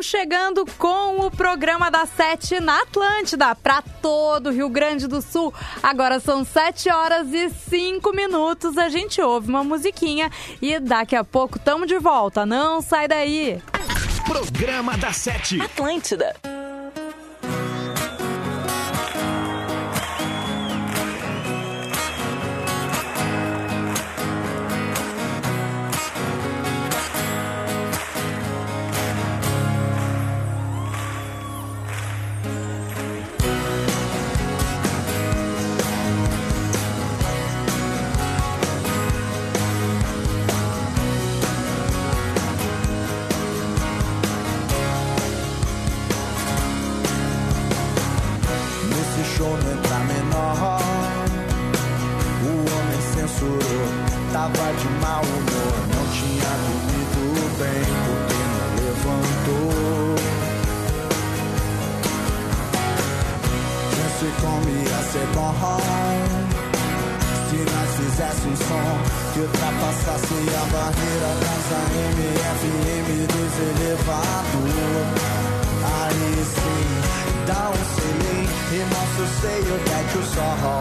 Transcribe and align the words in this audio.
Estamos 0.00 0.06
chegando 0.06 0.64
com 0.78 1.26
o 1.26 1.30
programa 1.30 1.90
da 1.90 2.06
Sete 2.06 2.58
na 2.58 2.80
Atlântida 2.80 3.54
para 3.54 3.82
todo 3.82 4.46
o 4.46 4.50
Rio 4.50 4.70
Grande 4.70 5.06
do 5.06 5.20
Sul. 5.20 5.52
Agora 5.82 6.18
são 6.18 6.42
sete 6.42 6.90
horas 6.90 7.28
e 7.34 7.50
cinco 7.50 8.10
minutos. 8.10 8.78
A 8.78 8.88
gente 8.88 9.20
ouve 9.20 9.50
uma 9.50 9.62
musiquinha 9.62 10.30
e 10.62 10.80
daqui 10.80 11.14
a 11.14 11.22
pouco 11.22 11.58
estamos 11.58 11.86
de 11.86 11.98
volta. 11.98 12.46
Não 12.46 12.80
sai 12.80 13.08
daí. 13.08 13.62
Programa 14.26 14.96
da 14.96 15.12
Sete. 15.12 15.60
Atlântida. 15.60 16.34
E 79.30 79.38
mostra 79.38 79.38
o 79.38 79.40
seio, 79.40 79.74
mete 79.74 80.18
o 80.18 80.22
sol. 80.22 80.78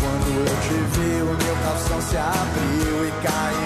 Quando 0.00 0.28
eu 0.38 0.54
te 0.62 0.76
vi, 0.98 1.22
o 1.22 1.26
meu 1.26 1.56
calção 1.62 2.00
se 2.00 2.16
abriu 2.16 3.06
e 3.06 3.12
caiu 3.22 3.61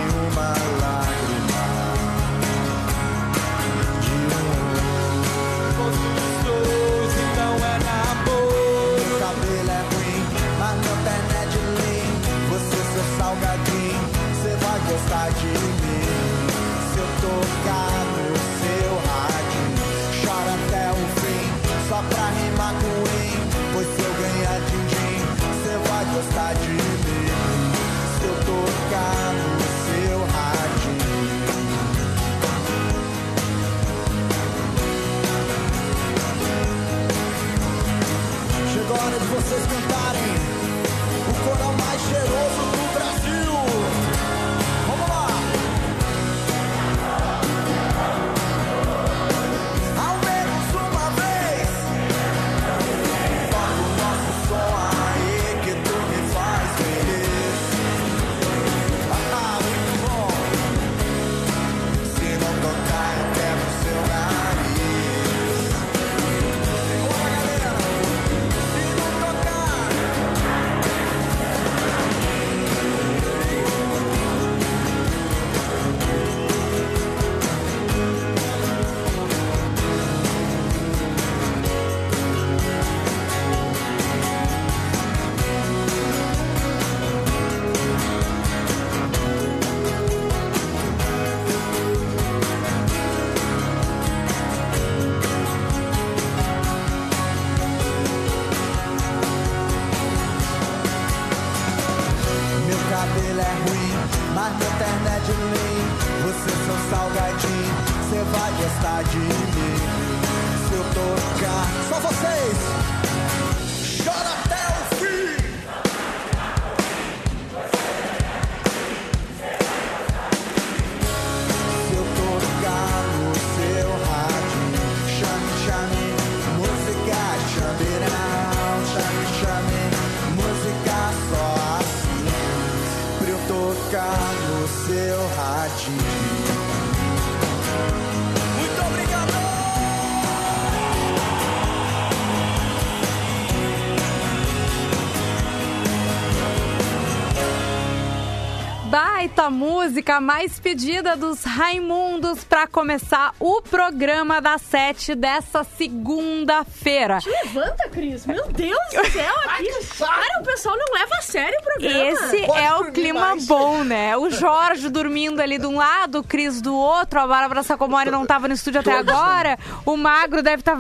Baita 149.47 149.51
música 149.51 150.21
mais 150.21 150.59
pedida 150.59 151.17
dos 151.17 151.45
Raimundos 151.45 152.43
para 152.43 152.67
começar 152.67 153.33
o 153.39 153.63
programa 153.63 154.41
da 154.41 154.59
Sete 154.59 155.15
dessa 155.15 155.63
segunda-feira. 155.63 157.19
Levanta, 157.25 157.89
Cris. 157.89 158.27
Meu 158.27 158.45
Deus 158.49 158.79
do 158.93 159.13
céu, 159.13 159.35
aqui. 159.47 159.71
Cara, 159.99 160.41
o 160.41 160.45
pessoal 160.45 160.77
não 160.77 160.95
leva 160.95 161.17
a 161.17 161.23
sério 161.23 161.59
programa. 161.79 162.11
Esse 162.11 162.47
Pode 162.47 162.61
é 162.61 162.75
o 162.75 162.93
clima 162.93 163.21
mais. 163.21 163.47
bom, 163.47 163.85
né? 163.85 164.17
O 164.17 164.31
Jorge 164.31 164.89
dormindo 164.89 165.41
ali 165.41 165.59
de 165.59 165.67
um 165.67 165.77
lado, 165.77 166.21
o 166.21 166.25
Cris 166.25 166.61
do 166.61 166.75
outro, 166.75 167.21
a 167.21 167.27
Bárbara 167.27 167.63
Sacomori 167.63 168.11
não 168.11 168.27
tava 168.27 168.49
no 168.49 168.55
estúdio 168.55 168.81
até 168.81 168.93
agora, 168.93 169.59
o 169.85 169.97
Magro 169.97 170.43
deve 170.43 170.61
estar 170.61 170.77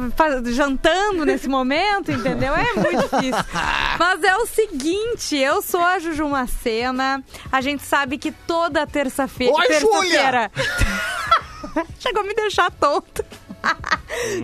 jantando 0.47 1.25
nesse 1.25 1.49
momento, 1.49 2.11
entendeu? 2.11 2.55
É 2.55 2.73
muito 2.75 3.03
difícil. 3.03 3.45
Mas 3.99 4.23
é 4.23 4.37
o 4.37 4.47
seguinte, 4.47 5.37
eu 5.37 5.63
sou 5.63 5.81
a 5.81 5.99
Juju 5.99 6.29
Macena, 6.29 7.23
a 7.51 7.61
gente 7.61 7.85
sabe 7.85 8.19
que 8.19 8.31
toda 8.31 8.87
terça-feira... 8.87 9.55
Oi, 9.55 9.67
terça-feira... 9.67 10.51
Chegou 11.99 12.23
a 12.23 12.25
me 12.25 12.35
deixar 12.35 12.71
tonto. 12.71 13.25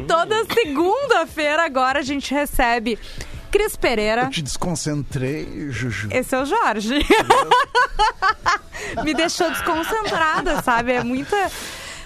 Toda 0.06 0.44
segunda-feira 0.52 1.64
agora 1.64 2.00
a 2.00 2.02
gente 2.02 2.32
recebe 2.34 2.99
Cris 3.52 3.76
Pereira. 3.76 4.22
Eu 4.22 4.31
te 4.31 4.40
desconcentrei, 4.40 5.70
Juju. 5.70 6.08
Esse 6.10 6.34
é 6.34 6.40
o 6.40 6.46
Jorge. 6.46 7.06
Me 9.04 9.12
deixou 9.12 9.50
desconcentrada, 9.50 10.62
sabe? 10.62 10.93
É 10.93 11.04
muita. 11.04 11.37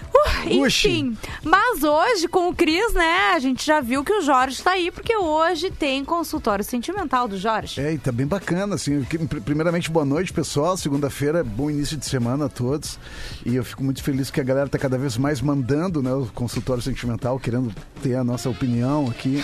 Uh, 0.07 0.65
enfim, 0.65 1.17
mas 1.43 1.83
hoje 1.83 2.27
com 2.27 2.49
o 2.49 2.55
Cris, 2.55 2.93
né, 2.93 3.31
a 3.33 3.39
gente 3.39 3.65
já 3.65 3.81
viu 3.81 4.03
que 4.03 4.11
o 4.11 4.21
Jorge 4.21 4.61
tá 4.61 4.71
aí, 4.71 4.89
porque 4.89 5.15
hoje 5.15 5.69
tem 5.69 6.03
consultório 6.03 6.63
sentimental 6.63 7.27
do 7.27 7.37
Jorge. 7.37 7.79
É, 7.79 7.93
e 7.93 7.97
tá 7.97 8.11
bem 8.11 8.25
bacana, 8.25 8.75
assim. 8.75 9.05
Primeiramente, 9.45 9.89
boa 9.89 10.05
noite, 10.05 10.33
pessoal. 10.33 10.75
Segunda-feira, 10.75 11.43
bom 11.43 11.69
início 11.69 11.95
de 11.95 12.05
semana 12.05 12.45
a 12.45 12.49
todos. 12.49 12.99
E 13.45 13.55
eu 13.55 13.63
fico 13.63 13.83
muito 13.83 14.03
feliz 14.03 14.29
que 14.29 14.41
a 14.41 14.43
galera 14.43 14.67
tá 14.67 14.77
cada 14.77 14.97
vez 14.97 15.17
mais 15.17 15.39
mandando, 15.39 16.01
né, 16.01 16.13
o 16.13 16.25
consultório 16.27 16.83
sentimental, 16.83 17.39
querendo 17.39 17.73
ter 18.01 18.15
a 18.15 18.23
nossa 18.23 18.49
opinião 18.49 19.07
aqui. 19.07 19.43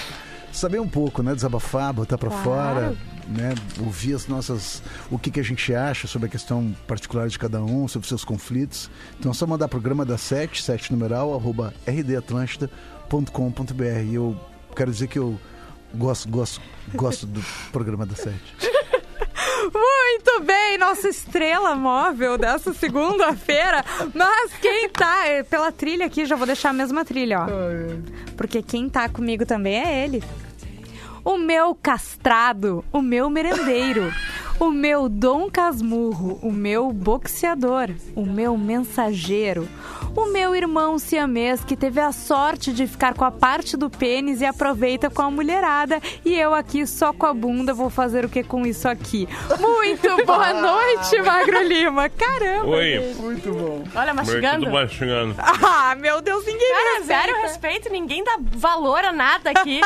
Saber 0.54 0.80
um 0.80 0.88
pouco, 0.88 1.22
né, 1.24 1.34
desabafar, 1.36 1.92
botar 1.92 2.18
pra 2.18 2.30
Claro. 2.30 2.44
fora, 2.44 2.96
né, 3.28 3.54
ouvir 3.84 4.14
as 4.14 4.28
nossas, 4.28 4.82
o 5.10 5.18
que, 5.18 5.32
que 5.32 5.40
a 5.40 5.44
gente 5.44 5.74
acha 5.74 6.08
sobre 6.08 6.28
a 6.28 6.30
questão 6.32 6.74
particular 6.88 7.28
de 7.28 7.38
cada 7.40 7.62
um, 7.64 7.88
sobre 7.88 8.08
seus 8.08 8.24
conflitos. 8.24 8.90
Então 9.20 9.32
é 9.32 9.34
só 9.34 9.48
mandar 9.48 9.68
programa 9.68 10.06
da 10.06 10.18
7, 10.18 10.62
7 10.64 10.92
numeral, 10.94 11.34
arroba 11.34 11.74
rdatlântida.com.br. 11.88 13.84
E 14.06 14.16
eu 14.16 14.38
quero 14.76 14.92
dizer 14.92 15.08
que 15.08 15.18
eu 15.20 15.40
gosto, 15.96 16.30
gosto, 16.30 16.62
gosto 16.94 17.26
do 17.26 17.44
programa 17.74 18.06
da 18.06 18.16
7. 18.16 18.38
Muito 19.74 20.42
bem, 20.46 20.78
nossa 20.78 21.08
estrela 21.08 21.74
móvel 21.74 22.38
dessa 22.38 22.74
segunda-feira. 22.74 23.84
Mas 24.14 24.54
quem 24.62 24.90
tá 24.90 25.26
é, 25.28 25.42
pela 25.42 25.72
trilha 25.72 26.06
aqui, 26.06 26.26
já 26.26 26.36
vou 26.36 26.46
deixar 26.46 26.70
a 26.70 26.74
mesma 26.74 27.04
trilha, 27.06 27.40
ó. 27.42 27.48
Porque 28.36 28.62
quem 28.62 28.90
tá 28.90 29.08
comigo 29.08 29.46
também 29.46 29.76
é 29.78 30.04
ele. 30.04 30.22
O 31.26 31.38
meu 31.38 31.74
castrado, 31.74 32.84
o 32.92 33.02
meu 33.02 33.30
merendeiro, 33.30 34.12
o 34.60 34.72
meu 34.72 35.10
Dom 35.10 35.50
Casmurro, 35.50 36.40
o 36.42 36.52
meu 36.52 36.92
boxeador, 36.92 37.90
o 38.16 38.26
meu 38.26 38.58
mensageiro, 38.58 39.68
o 40.16 40.26
meu 40.28 40.56
irmão 40.56 40.98
siamês 41.00 41.64
que 41.66 41.76
teve 41.76 42.00
a 42.00 42.12
sorte 42.12 42.72
de 42.72 42.86
ficar 42.88 43.14
com 43.16 43.26
a 43.26 43.32
parte 43.32 43.76
do 43.76 43.90
pênis 43.90 44.42
e 44.42 44.46
aproveita 44.46 45.10
com 45.10 45.22
a 45.24 45.32
mulherada 45.32 46.00
e 46.24 46.36
eu 46.36 46.54
aqui 46.54 46.86
só 46.86 47.12
com 47.12 47.26
a 47.26 47.34
bunda 47.34 47.74
vou 47.74 47.90
fazer 47.90 48.24
o 48.24 48.30
que 48.30 48.44
com 48.44 48.66
isso 48.66 48.88
aqui. 48.88 49.28
Muito 49.60 50.08
boa 50.26 50.54
noite, 50.54 51.22
Magro 51.22 51.62
Lima. 51.64 52.08
Caramba. 52.10 52.68
Oi, 52.68 53.14
Muito 53.20 53.52
bom. 53.52 53.84
Olha, 53.96 54.14
Mas 54.14 54.28
mastigando. 54.28 54.60
tudo 54.66 54.72
mastigando. 54.74 55.36
Ah, 55.40 55.96
meu 55.96 56.22
Deus, 56.22 56.46
ninguém 56.46 56.70
me 56.70 56.74
Cara, 56.84 56.98
respeita. 57.00 57.22
zero 57.22 57.42
respeito, 57.42 57.90
ninguém 57.90 58.24
dá 58.24 58.38
valor 58.56 59.04
a 59.04 59.12
nada 59.12 59.50
aqui. 59.50 59.82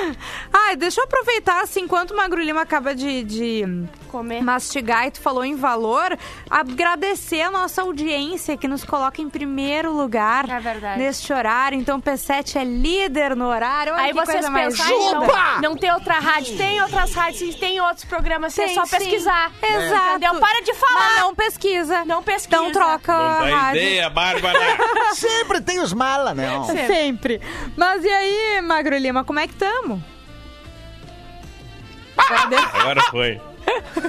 Ai, 0.52 0.74
deixa 0.76 1.00
eu 1.00 1.04
aproveitar, 1.04 1.62
assim, 1.62 1.82
enquanto 1.82 2.12
o 2.12 2.16
Magro 2.16 2.40
Lima 2.40 2.62
acaba 2.62 2.94
de, 2.94 3.22
de 3.22 3.84
Comer. 4.06 4.42
mastigar 4.42 5.06
e 5.06 5.10
tu 5.10 5.20
falou 5.20 5.44
em 5.44 5.54
valor, 5.56 6.16
agradecer 6.48 7.42
a 7.42 7.50
nossa 7.50 7.82
audiência 7.82 8.56
que 8.56 8.66
nos 8.68 8.84
coloca 8.84 9.20
em 9.20 9.28
primeiro 9.28 9.92
lugar 9.92 10.48
É 10.48 10.60
verdade. 10.60 10.98
neste 10.98 11.32
horário. 11.32 11.78
Então, 11.78 11.98
o 11.98 12.02
P7 12.02 12.56
é 12.60 12.64
líder 12.64 13.34
no 13.36 13.46
horário. 13.46 13.92
Olha 13.92 14.02
Aí 14.02 14.12
que 14.12 14.14
vocês 14.26 14.48
mais 14.48 14.76
pensam, 14.78 14.96
então, 15.22 15.60
não 15.62 15.76
tem 15.76 15.92
outra 15.92 16.18
rádio, 16.18 16.56
tem 16.56 16.80
outras 16.80 17.14
rádios, 17.14 17.54
tem 17.56 17.80
outros 17.80 18.04
programas, 18.04 18.58
é 18.58 18.66
Tem, 18.66 18.74
só 18.74 18.84
sim. 18.84 18.96
pesquisar. 18.98 19.50
Exato. 19.62 20.08
Entendeu? 20.16 20.40
Para 20.40 20.60
de 20.62 20.74
falar. 20.74 21.00
Mas 21.10 21.18
não 21.20 21.34
pesquisa. 21.34 22.04
Não 22.04 22.22
pesquisa. 22.22 22.46
Então 22.56 22.72
troca 22.72 23.12
Não 23.12 23.24
a 23.24 23.58
rádio. 23.60 23.80
ideia, 23.80 24.08
Bárbara. 24.10 24.58
Sempre 25.14 25.60
tem 25.60 25.80
os 25.80 25.92
mala, 25.92 26.34
né? 26.34 26.48
Sempre. 26.86 27.40
Mas 27.76 28.04
e 28.04 28.08
aí, 28.08 28.60
Magro 28.62 28.96
Lima, 28.96 29.24
como 29.24 29.38
é 29.38 29.46
que 29.46 29.54
tamo? 29.54 30.02
Agora 32.74 33.02
foi. 33.10 33.40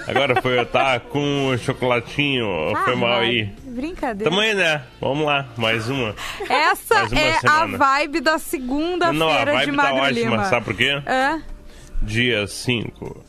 Agora 0.07 0.41
foi, 0.41 0.57
eu 0.59 0.65
tava 0.65 0.99
com 0.99 1.47
o 1.49 1.57
chocolatinho. 1.57 2.45
foi 2.83 2.93
Ah, 2.93 2.95
mal 2.95 3.09
vai. 3.19 3.25
aí. 3.29 3.45
Brincadeira. 3.65 4.29
Tamo 4.29 4.41
aí, 4.41 4.53
né? 4.55 4.81
Vamos 5.01 5.25
lá, 5.25 5.45
mais 5.57 5.89
uma. 5.89 6.15
Essa 6.49 6.95
Mais 6.95 7.11
uma 7.11 7.21
é 7.21 7.35
a 7.35 7.39
semana. 7.39 7.77
vibe 7.77 8.19
da 8.21 8.31
Não, 8.31 8.35
a 8.35 8.39
segunda-feira 8.39 9.51
de 9.51 9.57
vibe 9.57 9.75
tá 9.77 9.83
Magro 9.83 10.01
ótima, 10.03 10.11
Lima. 10.31 10.43
sabe 10.45 10.65
por 10.65 10.75
quê? 10.75 11.01
Hã? 11.07 11.41
Dia 12.01 12.45
5. 12.47 13.25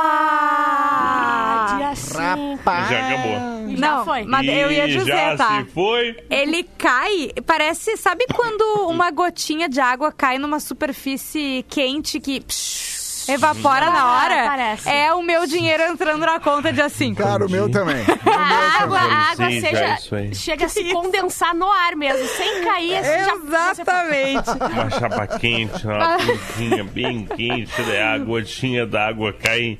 Ah, 0.00 1.76
Dia 1.78 1.94
5. 1.94 2.18
Já 2.18 3.08
acabou. 3.08 3.32
Já 3.76 3.88
Não, 3.96 4.04
foi. 4.04 4.24
mas 4.24 4.46
eu 4.46 4.70
ia 4.72 4.86
dizer, 4.88 5.06
já 5.06 5.36
tá? 5.36 5.58
se 5.58 5.64
foi. 5.70 6.16
Ele 6.30 6.64
cai, 6.76 7.30
parece, 7.46 7.96
sabe 7.96 8.24
quando 8.34 8.62
uma 8.88 9.10
gotinha 9.10 9.68
de 9.68 9.78
água 9.80 10.10
cai 10.12 10.38
numa 10.38 10.58
superfície 10.60 11.64
quente 11.68 12.18
que 12.20 12.40
psh, 12.40 12.97
evapora 13.32 13.90
na 13.90 14.12
hora? 14.12 14.44
parece. 14.46 14.88
É 14.88 15.12
o 15.12 15.22
meu 15.22 15.46
dinheiro 15.46 15.82
entrando 15.84 16.24
na 16.24 16.38
conta 16.40 16.72
de 16.72 16.80
assim. 16.80 17.14
Cara, 17.14 17.46
o 17.46 17.50
meu 17.50 17.70
também. 17.70 18.04
A 18.26 18.82
água, 18.82 18.98
a 18.98 19.30
água 19.32 19.50
Sim, 19.50 19.60
já 19.60 19.68
seja, 19.68 20.16
é 20.16 20.24
isso 20.26 20.40
chega 20.42 20.66
a 20.66 20.68
se 20.68 20.84
condensar 20.92 21.54
no 21.54 21.70
ar 21.70 21.96
mesmo, 21.96 22.26
sem 22.28 22.64
cair. 22.64 22.96
assim, 22.96 23.24
já- 23.24 23.34
Exatamente. 23.34 24.50
Uma 24.50 24.90
chapa 24.90 25.26
quente, 25.38 25.86
uma 25.86 26.16
pontinha 26.18 26.84
bem 26.84 27.24
quente, 27.26 27.82
daí 27.82 28.00
a 28.00 28.18
gotinha 28.18 28.86
da 28.86 29.08
água 29.08 29.32
cai. 29.32 29.78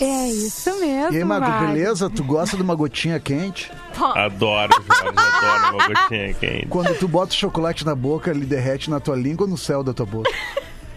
É 0.00 0.28
isso 0.28 0.70
mesmo, 0.80 1.12
E 1.12 1.18
aí, 1.18 1.24
Magro. 1.24 1.66
beleza? 1.68 2.10
Tu 2.10 2.24
gosta 2.24 2.56
de 2.56 2.62
uma 2.64 2.74
gotinha 2.74 3.20
quente? 3.20 3.70
Adoro, 3.96 4.72
Jorge, 4.88 5.08
adoro 5.16 5.76
uma 5.76 5.86
gotinha 5.88 6.34
quente. 6.40 6.66
Quando 6.68 6.98
tu 6.98 7.06
bota 7.06 7.32
o 7.32 7.36
chocolate 7.36 7.86
na 7.86 7.94
boca, 7.94 8.30
ele 8.30 8.44
derrete 8.44 8.90
na 8.90 8.98
tua 8.98 9.14
língua 9.16 9.44
ou 9.46 9.50
no 9.50 9.56
céu 9.56 9.84
da 9.84 9.94
tua 9.94 10.06
boca? 10.06 10.30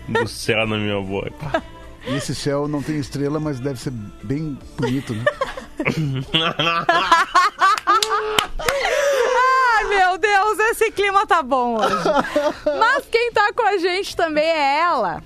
Do 0.08 0.28
céu 0.28 0.66
na 0.68 0.78
minha 0.78 1.02
boca. 1.02 1.64
E 2.08 2.16
esse 2.16 2.34
céu 2.34 2.68
não 2.68 2.82
tem 2.82 2.98
estrela, 2.98 3.40
mas 3.40 3.60
deve 3.60 3.80
ser 3.80 3.92
bem 4.24 4.58
bonito, 4.78 5.14
né? 5.14 5.26
Ai, 9.78 9.84
meu 9.90 10.18
Deus, 10.18 10.60
esse 10.72 10.92
clima 10.92 11.28
tá 11.28 11.44
bom 11.44 11.76
hoje. 11.78 11.96
Mas 12.80 13.06
quem 13.12 13.32
tá 13.32 13.52
com 13.54 13.64
a 13.64 13.78
gente 13.78 14.16
também 14.16 14.46
é 14.46 14.80
ela. 14.80 15.22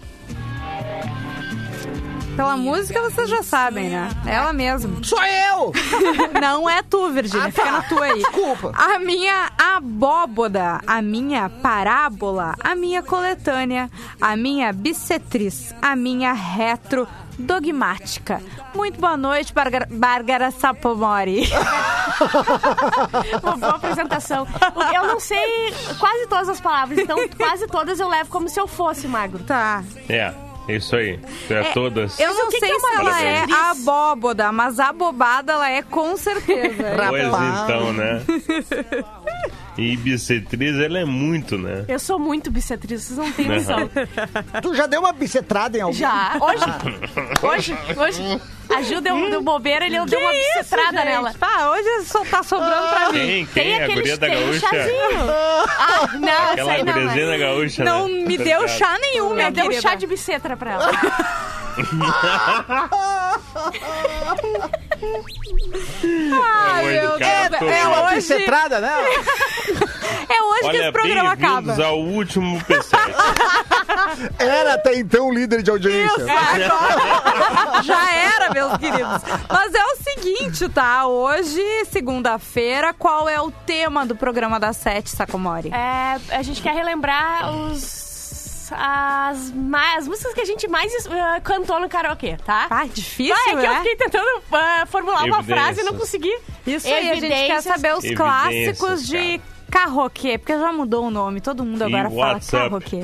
Pela 2.36 2.56
música 2.58 3.02
vocês 3.02 3.30
já 3.30 3.44
sabem, 3.44 3.90
né? 3.90 4.10
Ela 4.26 4.54
mesmo. 4.54 5.04
Sou 5.04 5.20
eu! 5.24 5.72
Não 6.42 6.70
é 6.70 6.82
tu, 6.82 7.10
Virgínia. 7.12 7.52
Fica 7.52 7.72
na 7.72 7.82
tua 7.84 8.06
aí. 8.06 8.20
Desculpa. 8.20 8.72
A 8.76 8.98
minha 9.00 9.52
abóboda, 9.76 10.80
a 10.88 11.02
minha 11.02 11.50
parábola, 11.50 12.56
a 12.64 12.74
minha 12.76 13.04
coletânea, 13.04 13.90
a 14.20 14.36
minha 14.36 14.72
bissetriz, 14.74 15.76
a 15.82 15.96
minha 15.96 16.32
retro 16.34 17.08
dogmática. 17.38 18.42
Muito 18.74 19.00
boa 19.00 19.18
noite, 19.18 19.54
Bárbara- 19.54 20.52
Sapomori. 20.52 21.44
Uma 23.44 23.58
boa 23.58 23.76
apresentação. 23.76 24.48
Eu 24.94 25.08
não 25.08 25.20
sei 25.20 25.74
quase 26.00 26.28
todas 26.28 26.50
as 26.50 26.62
palavras, 26.62 26.98
então 27.00 27.18
quase 27.38 27.68
todas 27.68 28.00
eu 28.00 28.08
levo 28.08 28.30
como 28.30 28.48
se 28.50 28.60
eu 28.60 28.68
fosse 28.68 29.08
magro. 29.08 29.40
Tá. 29.44 29.84
É, 30.08 30.34
isso 30.76 30.96
aí. 30.96 31.20
Tu 31.48 31.54
é, 31.54 31.64
todas. 31.74 32.20
Eu 32.20 32.34
não 32.34 32.48
o 32.48 32.50
que 32.50 32.60
sei 32.60 32.70
que 32.70 32.76
é 32.76 32.80
se 32.80 32.96
ela 33.00 33.24
é 33.24 33.46
abóboda, 33.70 34.52
mas 34.52 34.80
abobada 34.80 35.54
ela 35.54 35.70
é 35.70 35.82
com 35.82 36.16
certeza. 36.18 36.92
Pois 37.12 37.24
Rapaz. 37.24 37.64
então, 37.64 37.94
né? 37.94 38.22
E 39.78 39.96
bissetriz, 39.98 40.78
ela 40.78 41.00
é 41.00 41.06
muito, 41.06 41.58
né? 41.58 41.86
Eu 41.88 41.98
sou 41.98 42.20
muito 42.20 42.52
bissetriz, 42.52 43.04
vocês 43.04 43.18
não 43.18 43.32
têm 43.32 43.48
noção. 43.48 43.90
Tu 44.62 44.76
já 44.76 44.86
deu 44.86 45.00
uma 45.00 45.14
bicetrada 45.14 45.78
em 45.78 45.82
alguém? 45.82 46.00
Já. 46.00 46.38
Hoje, 46.40 46.66
hoje, 47.74 47.78
hoje, 47.98 48.42
a 48.76 48.82
Gil 48.82 49.02
deu, 49.02 49.30
deu 49.30 49.42
bobeira, 49.42 49.86
ele 49.86 50.00
deu 50.06 50.20
uma 50.20 50.32
bissetrada 50.32 51.04
nela. 51.06 51.34
Pá, 51.40 51.70
hoje 51.70 52.06
só 52.06 52.24
tá 52.26 52.42
sobrando 52.44 52.88
pra 52.90 53.12
mim. 53.12 53.20
Quem? 53.28 53.46
Quem? 53.48 53.74
a 53.74 53.84
aquele 53.84 53.96
guria 54.02 54.18
da 54.18 54.28
tem 54.28 54.40
gaúcha? 54.46 54.68
chazinho. 54.68 55.32
Ah, 55.84 56.08
não, 56.14 56.30
essa 56.30 56.52
Aquela 56.52 56.72
aí 56.74 56.84
não. 56.84 56.94
mas- 56.94 57.40
gaúcha, 57.40 57.84
Não 57.84 58.08
né? 58.08 58.14
me 58.26 58.38
deu 58.38 58.68
chá 58.68 58.98
nenhum, 59.00 59.34
minha 59.34 59.48
Eu 59.48 59.52
dei 59.52 59.64
um 59.64 59.70
querida. 59.70 59.82
chá 59.90 59.96
de 59.96 60.06
bicetra 60.08 60.56
pra 60.58 60.72
ela. 60.74 60.92
Ai, 66.34 66.86
Oi, 66.86 66.94
meu 66.94 67.10
Deus. 67.18 67.22
É 67.22 67.50
vendo. 67.60 68.02
hoje, 68.04 68.16
bicetrada, 68.16 68.80
né? 68.80 68.92
é 70.30 70.44
hoje 70.44 70.60
que 70.62 70.66
Olha, 70.68 70.78
esse 70.84 70.92
programa 70.92 71.32
acaba. 71.32 71.86
ao 71.86 72.00
último 72.00 72.60
P7. 72.62 72.98
Era 74.40 74.74
até 74.76 74.96
então 74.96 75.32
líder 75.34 75.62
de 75.62 75.70
audiência. 75.72 76.24
Agora 76.24 77.82
já 77.84 78.14
era, 78.14 78.50
meus 78.68 78.78
queridos. 78.78 79.22
Mas 79.50 79.74
é 79.74 79.84
o 79.84 79.96
seguinte, 80.04 80.70
tá? 80.70 81.08
Hoje, 81.08 81.62
segunda-feira, 81.92 82.94
qual 82.94 83.28
é 83.30 83.40
o 83.42 83.52
tema 83.52 84.06
do 84.06 84.16
programa 84.16 84.60
das 84.60 84.78
sete, 84.78 85.10
Sacomori? 85.10 85.70
É, 85.74 86.20
a 86.36 86.42
gente 86.42 86.62
quer 86.62 86.74
relembrar 86.74 87.52
os. 87.54 88.10
As, 88.74 89.52
mais, 89.54 89.98
as 90.04 90.08
músicas 90.08 90.34
que 90.34 90.40
a 90.40 90.46
gente 90.46 90.66
mais 90.66 90.94
eh, 91.06 91.40
cantou 91.44 91.78
no 91.78 91.90
karaokê, 91.90 92.38
tá? 92.38 92.68
Ah, 92.70 92.86
difícil, 92.86 93.36
Ah, 93.36 93.50
é 93.50 93.56
que 93.58 93.66
eu 93.66 93.70
né? 93.74 93.78
fiquei 93.80 93.96
tentando 93.98 94.30
eh, 94.54 94.86
formular 94.86 95.26
uma 95.26 95.44
frase 95.44 95.82
e 95.82 95.84
não 95.84 95.94
consegui. 95.94 96.34
Isso 96.66 96.88
aí, 96.88 97.12
a 97.12 97.16
gente 97.16 97.28
quer 97.48 97.62
saber 97.62 97.94
os 97.98 98.10
clássicos 98.16 99.06
de 99.06 99.42
karaokê, 99.70 100.38
porque 100.38 100.58
já 100.58 100.72
mudou 100.72 101.08
o 101.08 101.12
nome, 101.12 101.42
todo 101.42 101.66
mundo 101.66 101.82
E 101.82 101.84
agora 101.94 102.10
fala 102.10 102.34
WhatsApp. 102.36 102.64
karaokê. 102.64 103.04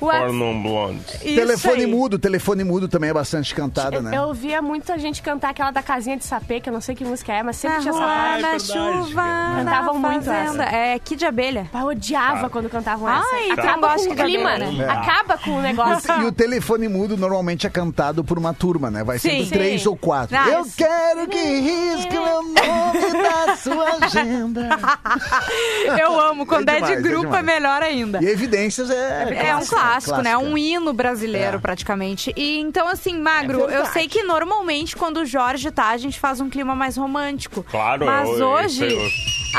O 0.00 0.06
Whats- 0.06 0.18
For 0.26 0.32
Non 0.32 0.62
Blondes. 0.62 1.14
Isso 1.16 1.34
telefone 1.34 1.80
aí. 1.84 1.86
mudo, 1.86 2.18
telefone 2.18 2.64
mudo 2.64 2.88
também 2.88 3.10
é 3.10 3.12
bastante 3.12 3.54
cantada, 3.54 4.00
né? 4.00 4.16
Eu 4.16 4.32
via 4.32 4.60
muita 4.62 4.98
gente 4.98 5.20
cantar 5.22 5.50
aquela 5.50 5.70
da 5.70 5.82
casinha 5.82 6.16
de 6.16 6.24
sapê, 6.24 6.60
que 6.60 6.68
eu 6.68 6.72
não 6.72 6.80
sei 6.80 6.94
que 6.94 7.04
música 7.04 7.32
é, 7.32 7.42
mas 7.42 7.56
sempre 7.56 7.76
Na 7.78 7.82
tinha 7.82 7.94
essa 7.94 8.00
rua, 8.00 8.38
na 8.38 8.58
chuva, 8.58 9.22
na 9.22 9.64
Cantavam 9.64 9.98
muito 9.98 10.24
fazenda. 10.24 10.64
essa. 10.64 10.76
É 10.76 10.98
Kid 10.98 11.24
Abelha. 11.26 11.68
Eu 11.74 11.86
odiava 11.86 12.48
quando 12.48 12.68
cantavam 12.70 13.08
Ai, 13.08 13.20
essa. 13.20 13.46
não 13.46 13.52
Acaba 13.54 13.88
gosta 13.88 14.06
com 14.06 14.12
o 14.12 14.16
de 14.16 14.22
clima, 14.22 14.58
né? 14.58 14.70
né? 14.70 14.88
Acaba 14.88 15.38
com 15.38 15.50
o 15.50 15.60
negócio. 15.62 16.12
E 16.22 16.24
o 16.24 16.32
telefone 16.32 16.88
mudo 16.88 17.16
normalmente 17.16 17.66
é 17.66 17.70
cantado 17.70 18.22
por 18.22 18.38
uma 18.38 18.54
turma, 18.54 18.90
né? 18.90 19.02
Vai 19.04 19.18
Sim. 19.18 19.46
três 19.46 19.84
ou 19.86 19.96
quatro. 19.96 20.36
Ah, 20.36 20.48
Eu 20.48 20.66
quero 20.76 21.26
que 21.28 21.38
risque 21.38 22.12
meu 22.18 22.42
nome 22.42 22.54
da 22.54 23.56
sua 23.56 23.96
agenda. 24.04 24.68
Eu 25.98 26.18
amo. 26.20 26.46
Quando 26.46 26.68
é, 26.68 26.74
demais, 26.76 26.92
de 26.92 26.98
é 26.98 27.02
grupo 27.10 27.34
é, 27.34 27.38
demais. 27.40 27.44
melhor 27.44 27.82
ainda. 27.82 28.22
E 28.22 28.26
evidências 28.26 28.90
é. 28.90 29.48
É 29.48 29.56
um 29.56 29.58
clássico, 29.58 29.76
né? 29.88 30.00
clássica. 30.32 30.38
Um 30.38 30.56
hino 30.58 30.92
brasileiro, 30.92 31.56
É. 31.56 31.60
praticamente. 31.60 32.32
E 32.36 32.58
então, 32.58 32.86
assim, 32.88 33.18
Magro, 33.18 33.68
É 33.70 33.78
eu 33.78 33.86
sei 33.86 34.08
que 34.08 34.22
normalmente 34.22 34.96
quando 34.96 35.18
o 35.18 35.24
Jorge 35.26 35.70
tá, 35.70 35.88
a 35.88 35.96
gente 35.96 36.18
faz 36.18 36.40
um 36.40 36.48
clima 36.48 36.74
mais 36.74 36.96
romântico. 36.96 37.62
Claro, 37.64 38.06
Mas 38.06 38.28
eu- 38.38 38.46
hoje, 38.48 38.84
eu- 38.92 39.08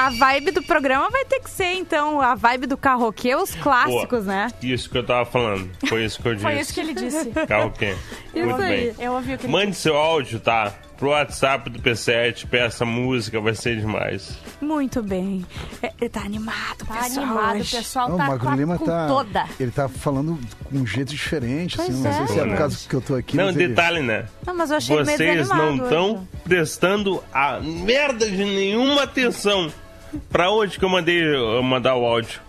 a 0.01 0.09
vibe 0.11 0.51
do 0.51 0.63
programa 0.63 1.09
vai 1.09 1.25
ter 1.25 1.39
que 1.39 1.49
ser, 1.49 1.73
então, 1.73 2.21
a 2.21 2.35
vibe 2.35 2.67
do 2.67 2.77
carroquê, 2.77 3.35
os 3.35 3.53
clássicos, 3.55 4.25
Boa. 4.25 4.35
né? 4.35 4.47
Isso 4.61 4.89
que 4.89 4.97
eu 4.97 5.05
tava 5.05 5.25
falando. 5.25 5.69
Foi 5.87 6.05
isso 6.05 6.21
que 6.21 6.27
eu 6.27 6.33
disse. 6.35 6.45
Foi 6.45 6.59
isso 6.59 6.73
que 6.73 6.79
ele 6.79 6.93
disse. 6.93 7.29
Carro 7.47 7.71
quem? 7.71 7.91
Isso 8.35 8.45
Muito 8.45 8.61
aí. 8.61 8.93
bem. 8.93 9.05
Eu 9.05 9.13
ouvi 9.13 9.33
o 9.33 9.37
que 9.37 9.45
ele 9.45 9.51
Mande 9.53 9.75
seu 9.75 9.97
áudio, 9.97 10.39
tá? 10.39 10.73
Pro 10.99 11.11
WhatsApp 11.11 11.69
do 11.69 11.79
P7, 11.79 12.45
peça 12.45 12.83
música, 12.83 13.39
vai 13.39 13.55
ser 13.55 13.77
demais. 13.79 14.37
Muito 14.59 15.01
bem. 15.01 15.45
É, 15.81 15.93
ele 15.97 16.09
tá 16.09 16.19
animado, 16.19 16.85
Tá 16.85 16.93
pessoal, 16.95 17.25
animado, 17.25 17.61
o 17.61 17.65
pessoal 17.65 18.09
Não, 18.09 18.17
tá 18.17 18.29
o 18.31 18.39
com, 18.39 18.53
Lima 18.55 18.77
com 18.77 18.85
tá. 18.85 19.07
toda. 19.07 19.45
Ele 19.57 19.71
tá 19.71 19.87
falando 19.87 20.37
com 20.65 20.77
um 20.77 20.85
jeito 20.85 21.11
diferente, 21.11 21.79
assim. 21.79 21.93
Pois 21.93 22.03
Não 22.03 22.13
sei 22.13 22.23
é. 22.23 22.27
se 22.27 22.33
é 22.33 22.41
por 22.41 22.47
Né? 22.47 22.57
causa 22.57 22.89
que 22.89 22.93
eu 22.93 23.01
tô 23.01 23.15
aqui. 23.15 23.37
Não, 23.37 23.53
detalhe, 23.53 24.01
né? 24.01 24.25
Não, 24.45 24.53
mas 24.53 24.71
eu 24.71 24.75
achei 24.77 24.97
Vocês 24.97 25.47
não 25.47 25.75
estão 25.77 26.27
prestando 26.43 27.23
a 27.33 27.61
merda 27.61 28.29
de 28.29 28.43
nenhuma 28.43 29.03
atenção. 29.03 29.71
Pra 30.29 30.51
onde 30.51 30.77
que 30.77 30.83
eu 30.83 30.89
mandei 30.89 31.23
eu 31.33 31.63
mandar 31.63 31.95
o 31.95 32.05
áudio? 32.05 32.41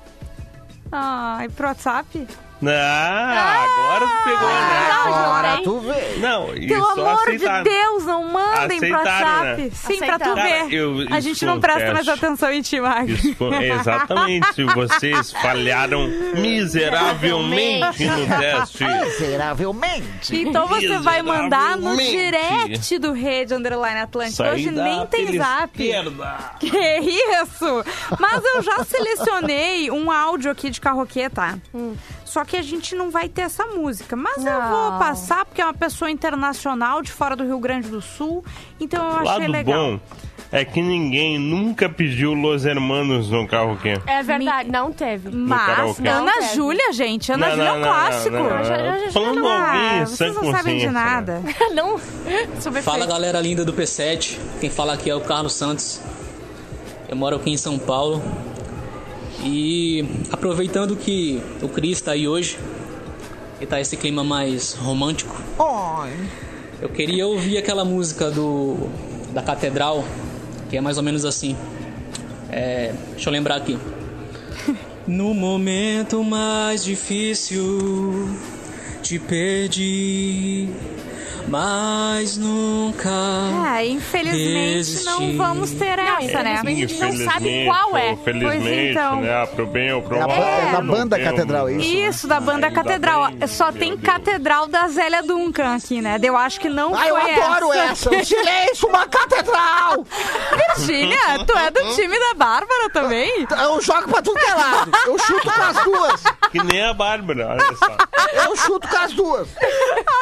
Ai, 0.91 1.49
pro 1.51 1.69
WhatsApp? 1.69 2.27
Ah, 2.67 3.70
agora 3.91 4.07
tu 4.07 4.25
pegou, 4.25 4.49
né? 4.49 4.91
Agora 5.05 5.61
tu 5.63 5.79
vê. 5.81 6.17
Não, 6.19 6.55
e 6.57 6.67
Pelo 6.69 6.85
só 6.87 6.93
amor 6.93 7.23
aceitar. 7.23 7.63
de 7.63 7.71
Deus, 7.71 8.05
não 8.05 8.25
mandem 8.31 8.79
pro 8.79 8.95
Aceitaram, 8.97 9.27
WhatsApp. 9.29 9.63
né? 9.63 9.71
Sim, 9.75 9.99
pra 9.99 10.19
tu 10.19 10.23
Aceitaram. 10.31 10.35
ver. 10.43 10.59
Cara, 10.61 10.75
eu- 10.75 11.07
a 11.11 11.21
gente 11.21 11.45
não 11.47 11.61
presta 11.61 11.93
mais 11.93 12.09
atenção 12.09 12.53
em 12.53 12.61
ti, 12.63 12.77
foi- 13.37 13.65
exatamente, 13.71 14.63
vocês 14.75 15.33
falharam 15.33 16.09
miseravelmente 16.35 18.05
no 18.07 18.27
teste. 18.39 18.85
Miseravelmente. 18.85 20.37
Então 20.37 20.67
você 20.67 20.99
vai 20.99 21.23
mandar 21.23 21.77
no 21.77 21.97
direct 21.97 22.99
do 22.99 23.13
Rede 23.13 23.55
Underline 23.55 24.01
Atlântico. 24.01 24.43
Hoje 24.43 24.71
nem 24.71 25.07
tem 25.07 25.37
zap. 25.39 25.71
Que 26.59 26.99
isso? 27.01 27.85
Mas 28.19 28.43
eu 28.45 28.63
já 28.63 28.85
selecionei 28.85 29.91
um 29.91 30.11
áudio 30.11 30.51
aqui 30.51 30.71
de 30.71 30.81
carroquê, 30.81 31.29
tá? 31.31 31.59
Só 32.31 32.45
que 32.45 32.57
a 32.57 32.63
gente 32.63 32.95
não 32.95 33.11
vai 33.11 33.29
ter 33.29 33.43
essa 33.43 33.67
música. 33.67 34.15
Mas 34.15 34.37
eu 34.39 34.45
Não. 34.53 34.71
vou 34.71 34.99
passar 35.01 35.45
porque 35.45 35.61
é 35.61 35.65
uma 35.65 35.75
pessoa 35.75 36.11
internacional 36.11 37.03
de 37.03 37.11
fora 37.11 37.35
do 37.35 37.43
Rio 37.45 37.59
Grande 37.59 37.89
do 37.89 38.01
Sul. 38.01 38.45
Então 38.79 39.05
eu 39.05 39.11
O 39.17 39.19
achei 39.19 39.27
lado 39.47 39.51
legal. 39.53 39.75
bom 39.93 40.01
é 40.53 40.65
que 40.65 40.81
ninguém 40.81 41.39
nunca 41.39 41.89
pediu 41.89 42.33
Los 42.35 42.65
Hermanos 42.65 43.31
no 43.31 43.47
carro 43.49 43.77
quê? 43.83 44.01
É 44.07 44.23
verdade, 44.23 44.71
não 44.71 44.93
teve. 44.93 45.29
Mas. 45.31 45.99
Ana 46.01 46.23
Não, 46.41 46.55
Júlia, 46.55 46.93
gente. 46.93 47.33
Ana 47.33 47.49
Não, 47.49 47.55
Júlia 47.57 47.69
é 47.69 47.73
um 47.73 47.75
não, 47.75 47.81
não, 47.83 47.89
clássico. 47.89 48.37
não, 48.37 48.43
não, 48.51 48.65
já- 48.65 48.99
já- 48.99 49.11
Falando 49.13 49.49
Ah, 49.49 50.05
vocês 50.07 50.35
não 50.35 50.51
sabem 50.53 50.79
de 50.79 50.87
né? 50.87 50.93
nada. 50.93 51.43
não. 51.75 52.01
Sobre 52.61 52.81
Fala 52.83 53.07
galera 53.07 53.41
linda 53.41 53.65
do 53.65 53.73
P7, 53.73 54.39
quem 54.61 54.71
fala 54.71 54.93
aqui 54.95 55.11
é 55.11 55.15
o 55.17 55.21
Carlos 55.21 55.53
Santos. 55.55 56.01
Eu 57.09 57.17
moro 57.17 57.35
aqui 57.37 57.51
em 57.51 57.57
São 57.57 57.77
Paulo. 57.79 58.23
E 59.43 60.05
aproveitando 60.31 60.97
que 60.97 61.43
o 61.63 61.69
Cris 61.69 61.99
está 61.99 62.13
aí 62.13 62.29
hoje, 62.29 62.59
e 63.61 63.67
tá 63.67 63.81
esse 63.81 63.97
clima 63.97 64.23
mais 64.25 64.75
romântico, 64.75 65.35
eu 66.81 66.89
queria 66.89 67.27
ouvir 67.27 67.59
aquela 67.59 67.85
música 67.85 68.31
do 68.31 68.89
da 69.33 69.43
Catedral, 69.43 70.05
que 70.69 70.77
é 70.77 70.81
mais 70.81 70.97
ou 70.97 71.03
menos 71.03 71.25
assim. 71.25 71.57
É, 72.51 72.93
deixa 73.13 73.29
eu 73.29 73.33
lembrar 73.33 73.57
aqui. 73.57 73.79
No 75.07 75.35
momento 75.35 76.23
mais 76.23 76.85
difícil 76.85 78.29
te 79.03 79.19
perdi, 79.19 80.69
mas 81.49 82.37
nunca. 82.37 83.11
É, 83.79 83.87
infelizmente 83.87 85.05
não 85.05 85.37
vamos 85.37 85.71
ter 85.73 85.99
essa, 85.99 86.43
né? 86.43 86.61
infelizmente. 86.63 86.85
A 86.85 86.87
gente 86.87 87.01
não 87.01 87.33
sabe 87.33 87.49
Infelizmente 87.49 87.67
qual 87.67 87.97
é. 87.97 88.11
ou 88.11 88.17
Felizmente, 88.19 88.61
Pois 88.63 88.91
então. 88.91 89.21
né? 89.21 89.47
Pro 89.47 89.67
bem 89.67 89.93
ou 89.93 90.03
pro 90.03 90.17
É 90.17 90.21
mal. 90.21 90.29
ba- 90.29 90.35
é 90.37 90.73
da 90.73 90.81
não 90.83 90.87
banda. 90.95 91.19
Catedral, 91.19 91.69
é 91.69 91.73
isso? 91.75 91.97
Isso, 91.97 92.29
da 92.29 92.41
banda 92.41 92.67
Ainda 92.69 92.83
Catedral. 92.83 93.31
bem, 93.33 93.47
Só 93.49 93.73
tem 93.73 93.91
Deus. 93.97 94.03
Catedral 94.03 94.67
da 94.67 94.89
Zélia 94.89 95.23
Duncan 95.23 95.77
aqui, 95.77 96.01
né? 96.01 96.19
Eu 96.23 96.37
acho 96.37 96.61
que 96.61 96.69
não 96.69 96.95
Ah, 96.95 97.07
eu 97.09 97.17
foi 97.17 97.35
adoro 97.35 97.73
essa! 97.73 98.11
O 98.11 98.25
silêncio, 98.25 98.89
uma 98.89 99.07
catedral! 99.07 99.20
Virgínia, 100.87 101.45
tu 101.47 101.53
é 101.57 101.71
do 101.71 101.95
time 101.95 102.19
da 102.19 102.35
Bárbara 102.35 102.91
também? 102.93 103.47
Eu 103.63 103.81
jogo 103.81 104.09
pra 104.09 104.23
tudo 104.23 104.39
que 104.39 104.51
é 104.51 104.55
lado. 104.55 104.91
Eu 105.07 105.19
chuto 105.19 105.43
com 105.53 105.63
as 105.63 105.85
duas. 105.85 106.23
Que 106.51 106.63
nem 106.63 106.83
a 106.85 106.93
Bárbara, 106.95 107.49
olha 107.49 107.77
só. 107.77 108.45
Eu 108.45 108.57
chuto 108.57 108.89
com 108.89 108.97
as 108.97 109.13
duas. 109.13 109.49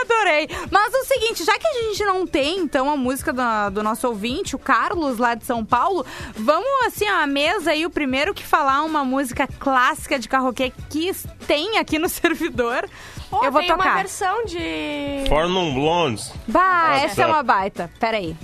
Adorei. 0.03 0.49
Mas 0.71 0.93
o 0.95 1.05
seguinte, 1.07 1.45
já 1.45 1.59
que 1.59 1.67
a 1.67 1.73
gente 1.83 2.05
não 2.05 2.27
tem, 2.27 2.59
então, 2.59 2.91
a 2.91 2.97
música 2.97 3.33
do, 3.33 3.71
do 3.73 3.83
nosso 3.83 4.07
ouvinte, 4.09 4.55
o 4.57 4.59
Carlos, 4.59 5.19
lá 5.19 5.35
de 5.35 5.45
São 5.45 5.65
Paulo, 5.65 6.05
vamos, 6.35 6.69
assim, 6.87 7.09
ó, 7.09 7.23
a 7.23 7.27
mesa 7.27 7.71
aí, 7.73 7.87
o 7.87 7.91
primeiro 7.91 8.35
que 8.35 8.43
falar 8.43 8.83
uma 8.83 9.05
música 9.05 9.47
clássica 9.59 10.19
de 10.19 10.29
carroquê 10.29 10.73
que 10.91 11.13
tem 11.47 11.79
aqui 11.79 11.99
no 11.99 12.09
servidor, 12.11 12.89
Pô, 13.31 13.45
eu 13.45 13.53
vou 13.53 13.61
tem 13.61 13.73
uma 13.73 13.79
tocar. 13.85 13.97
versão 13.97 14.45
de... 14.45 15.25
For 15.29 15.49
Non 15.49 15.75
Blondes. 15.75 16.33
Bah, 16.47 16.89
Nossa. 16.93 17.05
essa 17.07 17.23
é 17.23 17.27
uma 17.27 17.43
baita. 17.43 17.91
Peraí. 18.01 18.37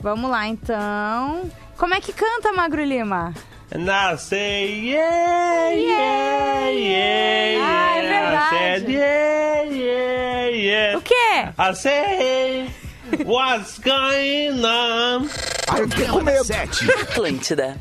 Vamos 0.00 0.30
lá, 0.30 0.46
então. 0.46 1.50
Como 1.76 1.94
é 1.94 2.00
que 2.00 2.12
canta, 2.12 2.52
Magro 2.52 2.82
Lima? 2.84 3.34
And 3.74 3.90
I 3.90 4.16
say, 4.16 4.90
yeah, 4.90 5.70
yeah, 5.72 6.68
yeah, 6.70 7.60
Ah, 7.60 7.96
é 7.98 8.02
yeah. 8.02 8.50
Verdade. 8.50 8.50
said, 8.50 8.88
yeah, 8.88 9.62
yeah, 9.64 10.48
yeah. 10.48 10.96
O 10.98 11.02
quê? 11.02 11.52
I 11.58 11.74
say, 11.74 12.70
what's 13.24 13.78
going 13.80 14.64
on? 14.64 15.28
Medo. 16.24 16.44
Sete. 16.44 16.88
Atlântida. 16.92 17.76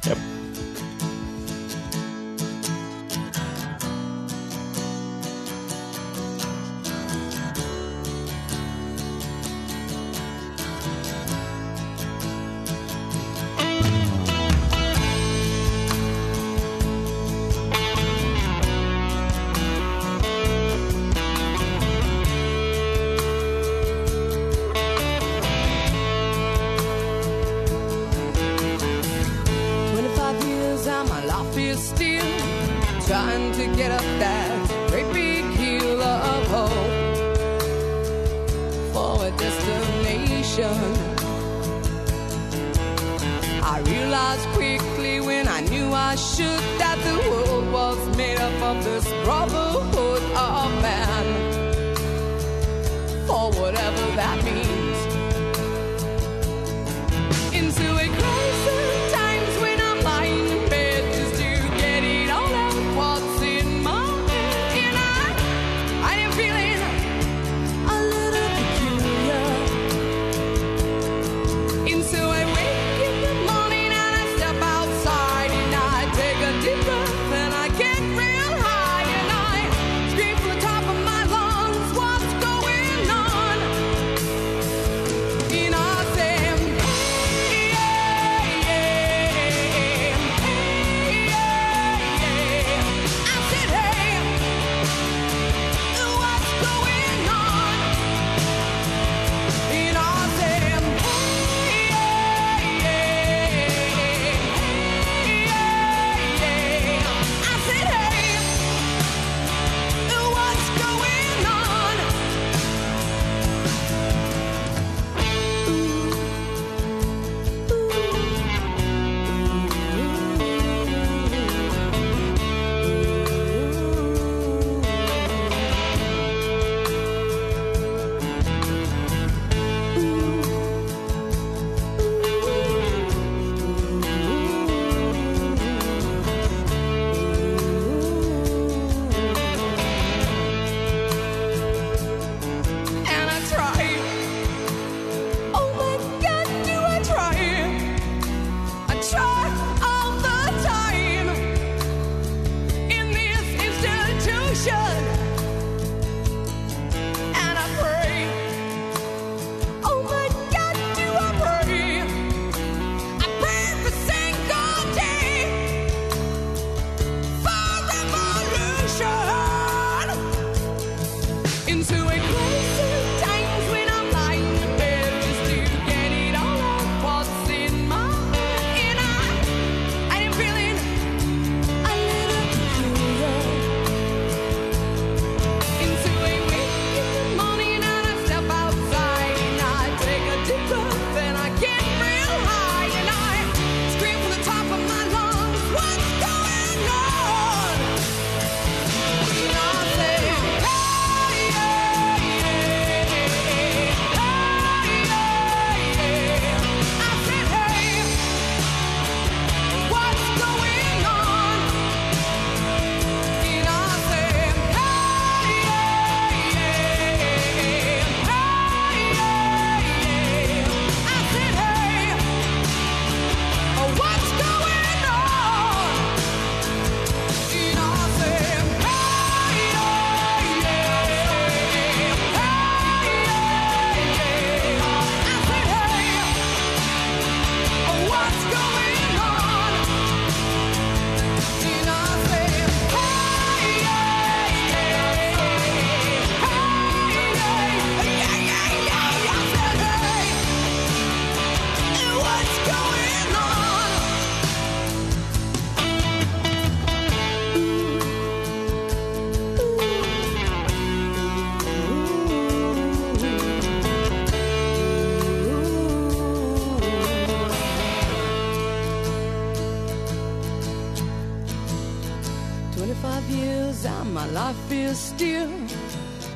Of 49.27 49.84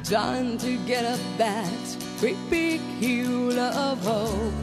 trying 0.10 0.58
to 0.58 0.76
get 0.88 1.06
up 1.06 1.20
that 1.38 1.70
great 2.20 2.36
big 2.50 2.82
hill 3.00 3.60
of 3.60 4.04
hope 4.04 4.54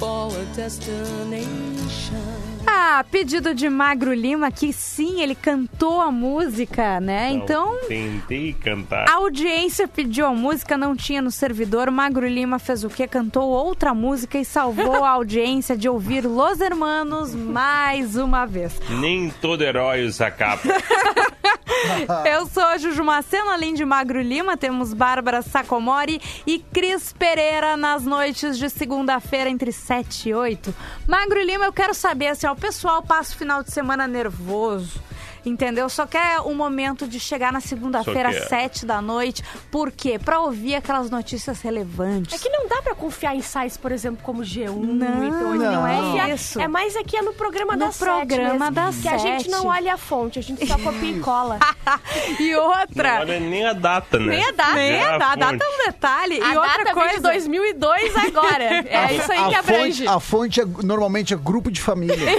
for 0.00 0.32
a 0.36 0.44
destination. 0.56 2.18
Ah, 2.66 3.04
pedido 3.08 3.54
de 3.54 3.68
Magro 3.68 4.12
Lima, 4.12 4.50
que 4.50 4.72
sim, 4.72 5.20
ele 5.20 5.36
cantou 5.36 6.00
a 6.00 6.10
música, 6.10 6.98
né? 6.98 7.30
Então, 7.30 7.78
Tentei 7.86 8.52
cantar. 8.54 9.08
a 9.08 9.14
audiência 9.14 9.86
pediu 9.86 10.26
a 10.26 10.32
música, 10.32 10.76
não 10.76 10.96
tinha 10.96 11.22
no 11.22 11.30
servidor. 11.30 11.90
Magro 11.92 12.26
Lima 12.26 12.58
fez 12.58 12.82
o 12.82 12.88
quê? 12.90 13.06
Cantou 13.06 13.48
outra 13.48 13.94
música 13.94 14.38
e 14.38 14.44
salvou 14.44 15.04
a 15.04 15.10
audiência 15.10 15.76
de 15.76 15.88
ouvir 15.88 16.26
Los 16.26 16.60
Hermanos 16.60 17.32
mais 17.32 18.16
uma 18.16 18.44
vez. 18.44 18.80
Nem 18.88 19.30
todo 19.40 19.62
herói 19.62 20.04
usa 20.04 20.30
capa. 20.32 20.66
Eu 22.24 22.46
sou 22.46 22.62
a 22.62 22.78
Juju 22.78 23.02
além 23.50 23.74
de 23.74 23.84
Magro 23.84 24.20
Lima, 24.20 24.56
temos 24.56 24.92
Bárbara 24.92 25.42
Sacomori 25.42 26.20
e 26.46 26.58
Cris 26.58 27.12
Pereira 27.12 27.76
nas 27.76 28.04
noites 28.04 28.58
de 28.58 28.68
segunda-feira 28.68 29.50
entre 29.50 29.72
7 29.72 30.30
e 30.30 30.34
8. 30.34 30.74
Magro 31.06 31.42
Lima, 31.42 31.66
eu 31.66 31.72
quero 31.72 31.94
saber, 31.94 32.28
assim, 32.28 32.46
ó, 32.46 32.52
o 32.52 32.56
pessoal 32.56 33.02
passa 33.02 33.34
o 33.34 33.38
final 33.38 33.62
de 33.62 33.72
semana 33.72 34.06
nervoso. 34.06 35.00
Entendeu? 35.44 35.88
Só 35.88 36.06
quer 36.06 36.40
o 36.40 36.54
momento 36.54 37.06
de 37.06 37.20
chegar 37.20 37.52
na 37.52 37.60
segunda-feira 37.60 38.30
às 38.30 38.36
quer. 38.38 38.48
7 38.48 38.86
da 38.86 39.02
noite. 39.02 39.42
Por 39.70 39.90
quê? 39.92 40.18
Pra 40.18 40.40
ouvir 40.40 40.74
aquelas 40.76 41.10
notícias 41.10 41.60
relevantes. 41.60 42.34
É 42.34 42.38
que 42.42 42.48
não 42.48 42.66
dá 42.68 42.80
pra 42.82 42.94
confiar 42.94 43.34
em 43.36 43.42
sites, 43.42 43.76
por 43.76 43.92
exemplo, 43.92 44.20
como 44.22 44.42
G1 44.42 44.70
Não, 44.74 45.24
e 45.24 45.30
P8. 45.30 45.54
não 45.56 45.86
é 45.86 45.96
Confiar- 45.96 46.30
isso. 46.30 46.60
É 46.60 46.66
mais 46.68 46.96
aqui 46.96 47.16
é 47.16 47.22
no 47.22 47.34
programa 47.34 47.74
No 47.74 47.78
da 47.86 47.90
programa 47.90 48.26
Sete 48.26 48.58
mesmo, 48.58 48.70
da 48.74 49.02
Que 49.02 49.08
a 49.08 49.18
gente 49.18 49.42
Sete. 49.44 49.50
não 49.50 49.66
olha 49.66 49.94
a 49.94 49.98
fonte, 49.98 50.38
a 50.38 50.42
gente 50.42 50.66
só 50.66 50.78
copia 50.78 51.10
e 51.10 51.20
cola. 51.20 51.58
e 52.40 52.52
Não 52.52 52.66
outra. 52.80 53.20
olha 53.20 53.38
nem 53.40 53.66
a 53.66 53.72
data, 53.72 54.18
né? 54.18 54.26
Nem 54.36 54.44
a 54.48 54.50
data, 54.52 54.74
nem 54.74 55.02
a 55.02 55.18
data, 55.18 55.26
a 55.32 55.36
data 55.36 55.64
é 55.64 55.68
um 55.68 55.86
detalhe. 55.86 56.40
A 56.42 56.52
e 56.52 56.56
outra 56.56 56.84
data 56.84 56.94
coisa. 56.94 57.14
de 57.16 57.20
2002 57.20 58.16
agora. 58.16 58.64
É 58.94 59.14
isso 59.14 59.30
aí 59.32 59.48
que 59.48 59.54
a 59.54 59.58
abrange. 59.58 60.04
fonte, 60.04 60.08
a 60.16 60.20
fonte 60.20 60.60
é, 60.60 60.64
normalmente 60.82 61.34
é 61.34 61.36
grupo 61.36 61.70
de 61.70 61.80
família. 61.80 62.14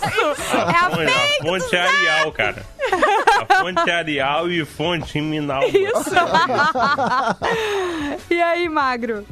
É 0.00 0.06
a 0.06 0.90
fonte, 0.90 1.02
a 1.02 1.44
fonte 1.44 1.76
é 1.76 2.19
Arial, 2.20 2.32
cara. 2.32 2.66
A 3.48 3.54
fonte 3.60 3.90
é 3.90 3.94
Arial 3.94 4.50
e 4.50 4.64
fonte 4.64 5.18
em 5.18 5.22
Minalba. 5.22 5.66
E 8.30 8.40
aí, 8.40 8.68
Magro? 8.68 9.26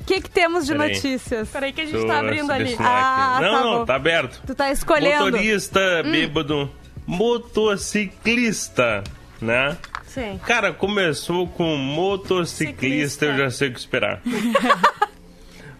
O 0.00 0.04
que, 0.04 0.20
que 0.20 0.30
temos 0.30 0.66
de 0.66 0.72
Peraí. 0.72 0.94
notícias? 0.94 1.48
Peraí 1.48 1.72
que 1.72 1.80
a 1.80 1.84
gente 1.86 2.00
Tô 2.00 2.06
tá 2.06 2.20
abrindo 2.20 2.52
ali. 2.52 2.76
Ah. 2.78 3.38
Não, 3.40 3.52
tá 3.52 3.64
não, 3.64 3.86
tá 3.86 3.94
aberto. 3.96 4.40
Tu 4.46 4.54
tá 4.54 4.70
escolhendo. 4.70 5.24
Hum. 5.24 5.30
Motorista 5.32 6.02
bêbado, 6.04 6.70
motociclista, 7.06 9.02
né? 9.40 9.76
Sim. 10.06 10.40
Cara, 10.46 10.72
começou 10.72 11.48
com 11.48 11.76
motociclista, 11.76 12.72
Ciclista. 12.72 13.24
eu 13.26 13.36
já 13.36 13.50
sei 13.50 13.68
o 13.68 13.72
que 13.72 13.78
esperar. 13.80 14.20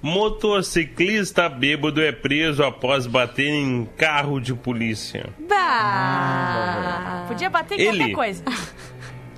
Motociclista 0.07 1.49
bêbado 1.49 2.01
é 2.01 2.13
preso 2.13 2.63
após 2.63 3.07
bater 3.09 3.49
em 3.49 3.85
carro 3.97 4.39
de 4.41 4.55
polícia. 4.55 5.27
Bah. 5.49 7.25
Podia 7.27 7.51
bater 7.51 7.79
em 7.81 7.83
Ele. 7.83 7.99
qualquer 7.99 8.15
coisa. 8.15 8.45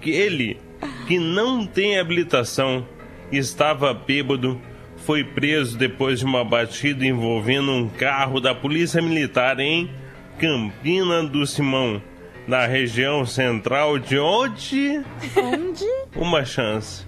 Que 0.00 0.10
ele, 0.10 0.60
que 1.08 1.18
não 1.18 1.66
tem 1.66 1.98
habilitação, 1.98 2.86
estava 3.32 3.92
bêbado, 3.92 4.60
foi 4.98 5.24
preso 5.24 5.76
depois 5.76 6.20
de 6.20 6.24
uma 6.24 6.44
batida 6.44 7.04
envolvendo 7.04 7.72
um 7.72 7.88
carro 7.88 8.38
da 8.40 8.54
Polícia 8.54 9.02
Militar 9.02 9.58
em 9.58 9.90
Campina 10.38 11.24
do 11.24 11.44
Simão, 11.44 12.00
na 12.46 12.64
região 12.64 13.26
central 13.26 13.98
de 13.98 14.20
onde? 14.20 15.02
Onde? 15.36 15.84
Uma 16.14 16.44
chance. 16.44 17.04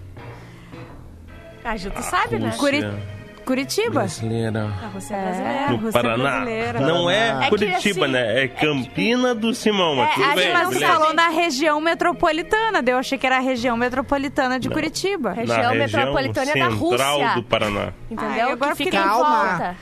A 1.62 1.76
Ju, 1.76 1.92
tu 1.92 2.02
sabe, 2.02 2.40
né? 2.40 2.52
Curi- 2.58 2.80
Rússia 2.80 3.19
Curitiba? 3.50 3.90
Brasileira. 3.90 4.70
A 4.80 4.86
Rússia 4.86 5.14
é 5.14 5.18
É, 5.18 5.22
brasileira. 5.24 5.70
No 5.70 5.76
Rússia 5.78 5.92
Paraná. 6.02 6.30
brasileira. 6.30 6.80
Não 6.80 7.10
é, 7.10 7.28
É 7.30 7.40
que 7.40 7.48
Curitiba, 7.48 8.04
assim, 8.04 8.12
né? 8.12 8.44
É 8.44 8.48
Campina 8.48 9.34
do 9.34 9.52
Simão. 9.52 9.96
Mas 9.96 10.10
É, 10.10 10.14
tudo 10.14 10.24
a 10.24 10.36
gente 10.36 10.52
Mas 10.52 10.82
falou 10.82 11.12
na 11.14 11.28
região 11.30 11.80
metropolitana, 11.80 12.80
eu 12.86 12.96
achei 12.98 13.18
que 13.18 13.26
era 13.26 13.38
a 13.38 13.40
região 13.40 13.76
metropolitana 13.76 14.60
de 14.60 14.70
Curitiba. 14.70 15.32
Região 15.32 15.58
Na 15.62 15.74
metropolitana 15.74 16.46
da 16.46 16.52
central 16.52 16.72
Rússia. 16.74 17.34
do 17.34 17.42
Paraná. 17.42 17.92
Entendeu? 18.08 18.46
Ai, 18.46 18.52
agora 18.52 18.70
que 18.76 18.84
fica 18.84 18.90
fiquei- 18.90 19.00
em 19.00 19.02
Calma. 19.02 19.46
volta. 19.48 19.76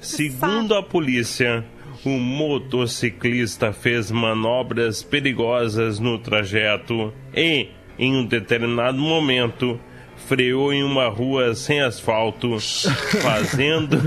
Segundo 0.00 0.74
a 0.74 0.82
polícia, 0.82 1.64
o 2.04 2.10
motociclista 2.18 3.72
fez 3.72 4.10
manobras 4.10 5.02
perigosas 5.04 5.98
no 5.98 6.18
trajeto 6.18 7.12
e, 7.34 7.68
em 7.98 8.16
um 8.16 8.24
determinado 8.26 8.98
momento, 8.98 9.78
freou 10.28 10.72
em 10.74 10.84
uma 10.84 11.08
rua 11.08 11.54
sem 11.54 11.80
asfalto, 11.80 12.58
fazendo 13.22 13.98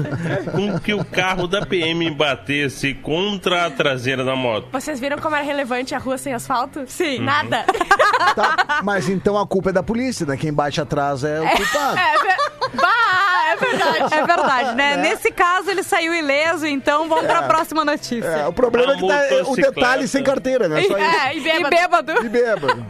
com 0.51 0.79
que 0.79 0.93
o 0.93 1.03
carro 1.03 1.47
da 1.47 1.65
PM 1.65 2.11
batesse 2.11 2.93
contra 2.93 3.65
a 3.65 3.71
traseira 3.71 4.23
da 4.23 4.35
moto. 4.35 4.67
Vocês 4.71 4.99
viram 4.99 5.17
como 5.17 5.35
era 5.35 5.43
relevante 5.43 5.95
a 5.95 5.97
rua 5.97 6.19
sem 6.19 6.31
asfalto? 6.33 6.83
Sim. 6.85 7.17
Uhum. 7.19 7.25
Nada. 7.25 7.65
Tá, 8.35 8.79
mas 8.83 9.09
então 9.09 9.37
a 9.37 9.45
culpa 9.45 9.71
é 9.71 9.73
da 9.73 9.83
polícia, 9.83 10.25
né? 10.25 10.37
Quem 10.37 10.53
bate 10.53 10.79
atrás 10.79 11.23
é 11.23 11.41
o 11.41 11.49
culpado. 11.49 11.95
bah, 12.75 13.51
é 13.51 13.55
verdade. 13.57 14.13
É 14.13 14.25
verdade, 14.25 14.75
né? 14.75 14.97
Nesse 14.97 15.31
caso 15.31 15.69
ele 15.69 15.83
saiu 15.83 16.13
ileso, 16.13 16.65
então 16.65 17.09
vamos 17.09 17.25
pra 17.25 17.43
próxima 17.43 17.83
notícia. 17.83 18.25
É, 18.25 18.47
o 18.47 18.53
problema 18.53 18.93
A 18.93 18.95
é 18.95 18.99
que 18.99 19.07
tá 19.07 19.25
é 19.25 19.41
o 19.43 19.55
detalhe 19.55 20.07
sem 20.07 20.23
carteira, 20.23 20.69
né? 20.69 20.83
Só 20.83 20.97
isso. 20.97 21.07
É, 21.07 21.35
e 21.35 21.39
E 21.39 21.43
bêbado. 21.43 21.69
bêbado. 21.75 22.25
E 22.25 22.29
bêbado. 22.29 22.85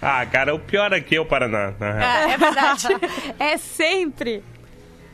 Ah, 0.00 0.24
cara, 0.26 0.54
o 0.54 0.58
pior 0.58 0.92
aqui 0.94 1.16
é 1.16 1.20
o 1.20 1.24
Paraná. 1.26 1.72
na 1.78 1.92
real. 1.92 2.08
É, 2.10 2.32
é 2.32 2.38
verdade. 2.38 2.86
É 3.38 3.56
sempre. 3.56 4.42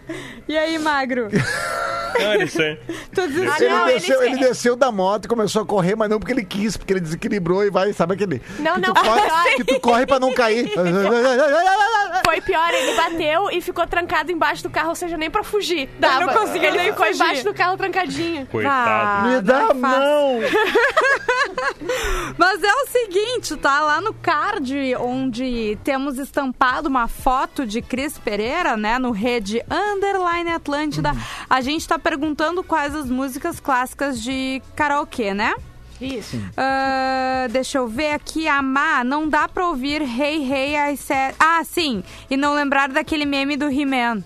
E 0.48 0.56
aí, 0.58 0.76
Magro? 0.78 1.28
Não, 1.32 2.20
era 2.32 2.44
isso 2.44 2.60
aí. 2.60 2.78
Tu 3.14 3.28
diz- 3.28 3.48
Ah, 3.50 3.56
Ele, 3.58 3.68
não, 3.68 3.86
desceu, 3.86 4.22
ele- 4.22 4.32
ele 4.34 4.44
desceu 4.48 4.76
da 4.76 4.90
moto 4.92 5.24
e 5.24 5.28
começou 5.28 5.62
a 5.62 5.66
correr, 5.66 5.94
mas 5.96 6.10
não 6.10 6.18
porque 6.18 6.32
ele 6.32 6.44
quis, 6.44 6.76
porque 6.76 6.92
ele 6.92 7.00
desequilibrou 7.00 7.64
e 7.64 7.70
vai, 7.70 7.92
sabe 7.92 8.14
aquele. 8.14 8.42
Não, 8.58 8.74
que 8.74 8.80
não, 8.80 8.92
Tu 8.92 9.00
corre, 9.02 9.54
que 9.56 9.64
tu 9.64 9.80
corre 9.80 10.04
pra 10.06 10.18
não 10.20 10.32
cair. 10.34 10.68
Foi 12.24 12.40
pior, 12.40 12.70
ele 12.74 12.94
bateu 12.96 13.50
e 13.50 13.60
ficou 13.60 13.86
trancado 13.86 14.30
embaixo 14.32 14.62
do 14.62 14.70
carro, 14.70 14.90
ou 14.90 14.94
seja, 14.94 15.16
nem 15.16 15.30
pra 15.30 15.42
fugir. 15.42 15.88
Dava. 15.98 16.26
não 16.26 16.34
conseguia 16.34 16.68
ele 16.68 16.76
nem 16.78 16.86
ficou 16.92 17.06
fugir. 17.06 17.22
embaixo 17.22 17.44
do 17.44 17.54
carro 17.54 17.76
trancadinho. 17.76 18.46
Coitado. 18.46 18.90
Ah, 18.90 19.28
Me 19.28 19.40
dá 19.40 19.60
não 19.60 19.66
a 19.68 19.70
é 19.70 19.74
mão. 19.74 20.40
Mas 22.36 22.62
é 22.62 22.72
o 22.72 22.86
seguinte, 22.88 23.56
tá? 23.56 23.80
Lá 23.80 24.00
no 24.00 24.12
card, 24.14 24.94
onde 24.96 25.78
temos 25.84 26.18
estampado 26.18 26.88
uma 26.88 27.08
foto 27.08 27.66
de 27.66 27.80
Cris 27.82 28.18
Pereira, 28.18 28.76
né? 28.76 28.98
No 28.98 29.10
rede 29.10 29.62
Underline 29.92 30.50
Atlântida, 30.50 31.12
a 31.48 31.61
gente 31.61 31.87
tá 31.87 31.98
perguntando 31.98 32.62
quais 32.62 32.94
as 32.94 33.09
músicas 33.09 33.61
clássicas 33.61 34.22
de 34.22 34.62
karaokê, 34.74 35.35
né? 35.35 35.55
Isso. 36.00 36.37
Ah, 36.57 37.46
deixa 37.50 37.78
eu 37.78 37.87
ver 37.87 38.12
aqui, 38.12 38.48
Amar, 38.48 39.05
não 39.05 39.28
dá 39.28 39.46
pra 39.46 39.68
ouvir 39.68 40.02
Hey 40.02 40.50
Hey 40.50 40.92
I 40.92 40.96
Said... 40.96 41.37
Ah, 41.38 41.62
sim, 41.64 42.02
e 42.28 42.37
não 42.37 42.55
lembrar 42.55 42.88
daquele 42.88 43.24
meme 43.24 43.57
do 43.57 43.70
He-Man. 43.70 44.22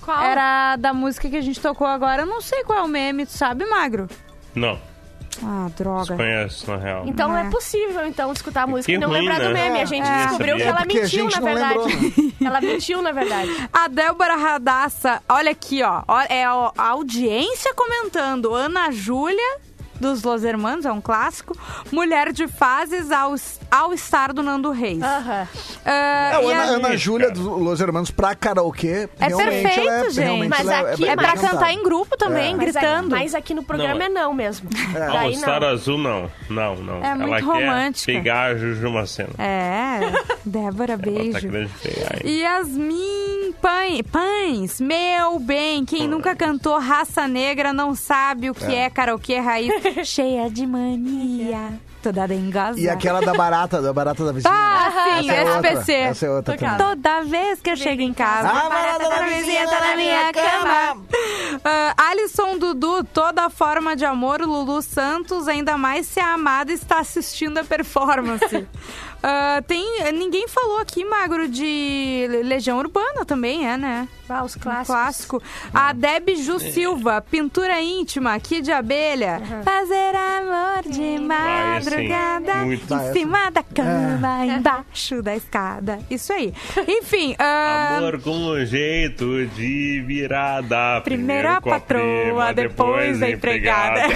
Qual? 0.00 0.22
Era 0.22 0.76
da 0.76 0.94
música 0.94 1.28
que 1.28 1.36
a 1.36 1.40
gente 1.40 1.60
tocou 1.60 1.86
agora, 1.86 2.22
eu 2.22 2.26
não 2.26 2.40
sei 2.40 2.62
qual 2.62 2.78
é 2.78 2.82
o 2.82 2.88
meme, 2.88 3.26
tu 3.26 3.32
sabe, 3.32 3.66
Magro? 3.66 4.08
Não, 4.54 4.80
Ah, 5.42 5.68
droga. 5.76 6.16
conheço, 6.16 6.70
na 6.70 6.76
real. 6.76 7.04
Então 7.06 7.36
É. 7.36 7.46
é 7.46 7.50
possível, 7.50 8.06
então, 8.06 8.32
escutar 8.32 8.62
a 8.62 8.66
música 8.66 8.86
Que 8.86 8.96
e 8.96 8.98
não 8.98 9.08
ruim, 9.08 9.20
lembrar 9.20 9.38
do 9.38 9.52
né? 9.52 9.68
meme. 9.68 9.80
A 9.80 9.84
gente 9.84 10.06
É. 10.08 10.26
descobriu 10.26 10.56
que 10.56 10.62
ela 10.62 10.80
a 10.80 10.84
mentiu, 10.84 11.28
na 11.28 11.40
verdade. 11.40 12.34
ela 12.44 12.60
mentiu, 12.60 13.02
na 13.02 13.12
verdade. 13.12 13.68
A 13.72 13.88
Débora 13.88 14.36
Radassa, 14.36 15.22
olha 15.28 15.50
aqui, 15.50 15.82
ó. 15.82 16.02
É 16.28 16.44
a 16.44 16.72
audiência 16.76 17.72
comentando. 17.74 18.54
Ana 18.54 18.90
Júlia, 18.90 19.58
dos 20.00 20.22
Los 20.22 20.44
Hermanos, 20.44 20.84
é 20.84 20.92
um 20.92 21.00
clássico. 21.00 21.56
Mulher 21.90 22.32
de 22.32 22.46
Fases 22.48 23.10
ao, 23.10 23.34
ao 23.70 23.92
estar 23.92 24.32
do 24.32 24.42
Nando 24.42 24.70
Reis. 24.70 25.02
Aham. 25.02 25.48
Ah, 25.84 26.30
É, 26.34 26.38
o 26.38 26.50
e 26.50 26.52
Ana, 26.52 26.62
a- 26.62 26.74
Ana 26.76 26.96
Júlia 26.96 27.30
dos 27.30 27.44
Los 27.44 27.80
Hermanos 27.80 28.10
pra 28.10 28.34
karaokê, 28.34 29.08
É 29.18 29.26
realmente 29.28 29.62
perfeito, 29.62 29.80
ela 29.88 30.00
é, 30.00 30.04
gente. 30.10 30.20
realmente 30.20 30.48
Mas 30.50 30.60
ela 30.68 30.88
é, 30.90 30.92
aqui- 30.94 31.08
é 31.08 31.16
pra 31.16 31.32
cantada. 31.32 31.48
cantar 31.52 31.72
em 31.72 31.82
grupo 31.82 32.16
também, 32.16 32.54
Mas, 32.54 32.64
gritando. 32.72 33.10
Mas 33.10 33.34
aqui 33.34 33.54
no 33.54 33.62
programa 33.62 33.94
Não, 33.98 34.06
é 34.06 34.08
não 34.08 34.34
mesmo. 34.34 34.68
All 34.94 35.12
Daí 35.12 35.36
Star 35.36 35.60
não. 35.60 35.68
Azul, 35.68 35.98
não. 35.98 36.30
Não, 36.48 36.76
não. 36.76 37.04
É 37.04 37.08
Ela 37.10 37.26
muito 37.26 37.44
romântica. 37.46 38.12
pegar 38.12 38.42
a 38.52 38.54
Juju 38.56 38.90
Macena. 38.90 39.30
É, 39.38 40.00
Débora, 40.44 40.92
Ela 40.94 41.02
tá 41.02 41.10
beijo. 41.10 41.40
querendo 41.40 41.70
pegar, 41.82 42.24
hein? 42.24 42.38
Yasmin 42.40 43.54
Pães, 43.60 44.02
Pães, 44.12 44.80
meu 44.80 45.38
bem, 45.38 45.84
quem 45.84 46.06
nunca 46.06 46.34
cantou 46.36 46.78
Raça 46.78 47.26
Negra 47.26 47.72
não 47.72 47.94
sabe 47.94 48.50
o 48.50 48.54
que 48.54 48.74
é, 48.74 48.88
karaokê 48.90 49.38
raiz, 49.38 49.72
cheia 50.04 50.50
de 50.50 50.66
mania, 50.66 51.78
toda 52.02 52.26
dengosa. 52.26 52.78
E 52.78 52.88
aquela 52.88 53.20
da 53.20 53.34
barata, 53.34 53.80
da 53.82 53.92
barata 53.92 54.24
da 54.24 54.32
vizinha. 54.32 54.52
Ah, 54.54 54.90
sim, 55.20 55.30
Essa 55.30 55.32
é 55.32 55.54
outra, 55.54 55.72
SPC. 55.72 55.92
Essa 55.92 56.26
é 56.26 56.30
outra 56.30 56.56
também. 56.56 56.76
Toda 56.78 57.22
vez 57.24 57.60
que 57.60 57.70
eu 57.70 57.76
chego 57.76 58.02
em 58.02 58.12
casa, 58.14 58.48
Ah, 58.48 58.66
a 58.66 58.68
barata 58.68 59.08
da 59.08 59.22
vizinha 59.26 59.66
tá 59.68 59.80
na 59.80 59.96
minha 59.96 60.32
cama. 60.32 61.02
Ah, 61.64 61.94
Alisson 62.10 62.58
Dudu, 62.58 63.04
toda 63.04 63.50
forma 63.50 63.96
de 63.96 64.04
amor, 64.04 64.40
Lulu 64.40 64.80
Santos, 64.82 65.48
ainda 65.48 65.76
mais 65.76 66.06
se 66.06 66.20
a 66.20 66.34
amada 66.34 66.72
está 66.72 67.00
assistindo 67.00 67.58
a 67.58 67.64
performance. 67.64 68.66
Ah, 69.22 69.62
tem, 69.66 70.12
ninguém 70.12 70.46
falou 70.46 70.78
aqui, 70.78 71.04
Magro, 71.04 71.48
de 71.48 72.26
Legião 72.44 72.78
Urbana 72.78 73.24
também, 73.24 73.66
é, 73.68 73.76
né? 73.76 74.06
Ah, 74.28 74.44
os 74.44 74.56
Um 74.56 74.60
clássicos. 74.60 74.86
clássico. 74.94 75.42
A 75.72 75.92
Deb 75.92 76.28
Ju 76.36 76.58
Silva, 76.60 77.20
pintura 77.20 77.80
íntima, 77.80 78.34
aqui 78.34 78.60
de 78.60 78.70
abelha. 78.70 79.40
Fazer 79.64 80.14
amor 80.14 80.82
de 80.82 81.16
Ah, 81.30 81.78
esse, 81.78 81.90
madrugada, 81.90 82.54
muito. 82.56 82.94
Ah, 82.94 82.96
em 82.96 83.00
essa- 83.00 83.12
cima 83.14 83.50
da 83.50 83.62
cama, 83.62 84.44
embaixo 84.46 85.22
da 85.22 85.34
escada. 85.34 85.98
Isso 86.10 86.30
aí. 86.32 86.52
Enfim, 86.86 87.34
ah, 87.38 87.96
Amor 87.98 88.20
com 88.20 88.62
jeito 88.66 89.46
de 89.46 90.04
virada. 90.06 91.00
Primeiro 91.02 91.48
com 91.62 91.70
a 91.70 91.80
patroa, 91.80 92.52
depois 92.52 93.22
a 93.22 93.30
empregada. 93.30 94.02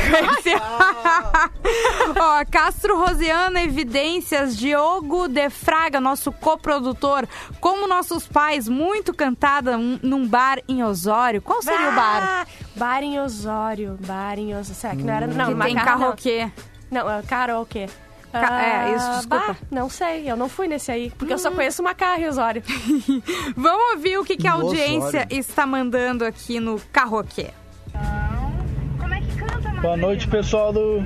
Ó, 2.20 2.44
Castro 2.50 2.98
Rosiana, 2.98 3.62
evidências, 3.62 4.56
Diogo 5.00 5.26
de 5.26 5.48
Fraga, 5.48 6.00
nosso 6.00 6.30
coprodutor, 6.30 7.26
como 7.60 7.88
nossos 7.88 8.26
pais, 8.28 8.68
muito 8.68 9.14
cantada 9.14 9.78
um- 9.78 9.98
num 10.02 10.26
bar 10.28 10.58
em 10.68 10.84
Osório. 10.84 11.40
Qual 11.40 11.62
seria 11.62 11.88
o 11.88 11.94
bar? 11.94 12.22
Ah, 12.22 12.46
Bar 12.76 13.02
em 13.02 13.18
Osório. 13.18 13.98
Bar 14.06 14.38
em 14.38 14.50
Osório. 14.54 14.74
Será 14.74 14.94
que 14.96 15.02
não 15.02 15.14
era? 15.14 15.26
Não, 15.26 15.54
que 15.54 15.62
tem 15.62 15.74
karaokê. 15.74 16.50
Não, 16.90 17.06
uh, 17.06 17.22
karaokê. 17.26 17.86
Ca- 18.32 18.62
é, 18.62 18.94
isso, 18.94 19.06
Ah, 19.06 19.16
desculpa. 19.16 19.46
bah, 19.48 19.56
não 19.70 19.88
sei, 19.90 20.30
eu 20.30 20.36
não 20.36 20.48
fui 20.48 20.66
nesse 20.68 20.90
aí, 20.90 21.10
porque 21.18 21.32
eu 21.34 21.38
só 21.38 21.50
conheço 21.50 21.82
Macarrão 21.82 22.18
em 22.22 22.28
Osório. 22.28 22.62
Vamos 23.56 23.92
ouvir 23.94 24.18
o 24.18 24.24
que, 24.24 24.36
que 24.36 24.46
a 24.48 24.56
No 24.56 24.66
audiência 24.68 25.26
está 25.30 25.66
mandando 25.66 26.24
aqui 26.24 26.58
no 26.60 26.78
karaokê. 26.92 27.48
Boa 29.82 29.96
noite, 29.96 30.28
pessoal 30.28 30.72
do 30.72 31.02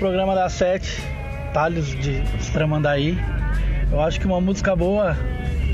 programa 0.00 0.34
da 0.34 0.48
Sete, 0.48 1.00
Talhos 1.58 1.88
de 1.88 2.22
Estramandaí. 2.38 3.18
Eu 3.90 4.00
acho 4.00 4.20
que 4.20 4.26
uma 4.26 4.40
música 4.40 4.76
boa, 4.76 5.16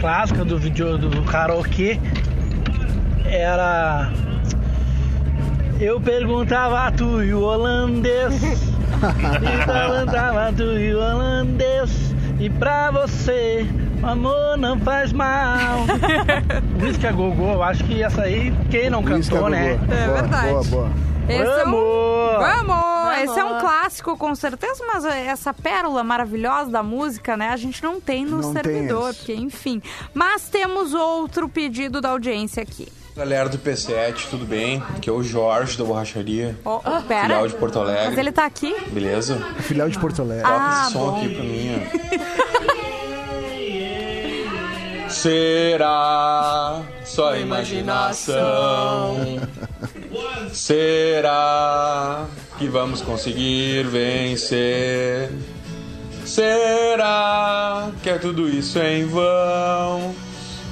clássica 0.00 0.42
do 0.42 0.56
vídeo 0.58 0.96
do 0.96 1.22
karaokê, 1.24 2.00
era. 3.26 4.10
Eu 5.78 6.00
perguntava 6.00 6.86
a 6.86 6.90
tu 6.90 7.22
e 7.22 7.34
o 7.34 7.42
holandês. 7.42 8.42
e 8.42 9.66
perguntava 9.66 10.48
a 10.48 10.52
tu 10.54 10.62
e 10.62 10.94
o 10.94 10.98
holandês. 10.98 12.14
E 12.40 12.48
pra 12.48 12.90
você, 12.90 13.66
o 14.02 14.06
amor 14.06 14.56
não 14.56 14.80
faz 14.80 15.12
mal. 15.12 15.80
Música 16.80 17.12
Gogô, 17.12 17.52
eu 17.52 17.62
acho 17.62 17.84
que 17.84 18.02
essa 18.02 18.22
aí, 18.22 18.54
quem 18.70 18.88
não 18.88 19.02
Música 19.02 19.36
cantou, 19.36 19.50
né? 19.50 19.74
Gogô. 19.74 19.92
É 19.92 20.06
boa, 20.06 20.22
verdade. 20.22 20.48
Boa, 20.48 20.64
boa. 20.64 20.90
Esse 21.28 21.42
é 21.42 21.66
um- 21.66 22.64
Vamos! 22.64 22.83
Esse 23.22 23.38
é 23.38 23.44
um 23.44 23.58
clássico, 23.60 24.16
com 24.16 24.34
certeza, 24.34 24.82
mas 24.86 25.04
essa 25.04 25.52
pérola 25.54 26.02
maravilhosa 26.02 26.70
da 26.70 26.82
música, 26.82 27.36
né? 27.36 27.50
A 27.50 27.56
gente 27.56 27.82
não 27.82 28.00
tem 28.00 28.24
no 28.24 28.38
Não 28.40 28.52
tem 28.54 28.62
servidor, 28.62 29.10
esse. 29.10 29.18
porque, 29.18 29.34
enfim. 29.34 29.80
Mas 30.12 30.48
temos 30.48 30.92
outro 30.94 31.48
pedido 31.48 32.00
da 32.00 32.10
audiência 32.10 32.62
aqui. 32.62 32.88
Galera 33.16 33.48
do 33.48 33.58
P7, 33.58 34.26
tudo 34.28 34.44
bem? 34.44 34.82
Aqui 34.96 35.08
é 35.08 35.12
o 35.12 35.22
Jorge 35.22 35.78
da 35.78 35.84
Borracharia, 35.84 36.58
Oh, 36.64 36.80
oh, 36.84 37.02
pera. 37.02 37.22
filial 37.22 37.46
de 37.46 37.54
Porto 37.54 37.78
Alegre. 37.78 38.06
Mas 38.08 38.18
ele 38.18 38.32
tá 38.32 38.44
aqui? 38.44 38.74
Beleza? 38.88 39.36
Filial 39.60 39.88
de 39.88 39.98
Porto 40.00 40.20
Alegre. 40.22 40.42
Toca 40.42 40.56
Ah, 40.58 40.82
esse 40.84 40.92
som 40.92 40.98
bom. 41.10 41.16
aqui 41.16 41.28
pra 41.34 41.44
mim, 41.44 41.70
ó. 41.76 42.84
Será 45.08 46.82
só 47.04 47.36
imaginação? 47.36 49.16
Será 50.52 52.26
que 52.58 52.68
vamos 52.68 53.00
conseguir 53.00 53.86
vencer? 53.86 55.30
Será 56.24 57.90
que 58.02 58.10
é 58.10 58.18
tudo 58.18 58.48
isso 58.48 58.78
em 58.78 59.04
vão? 59.04 60.14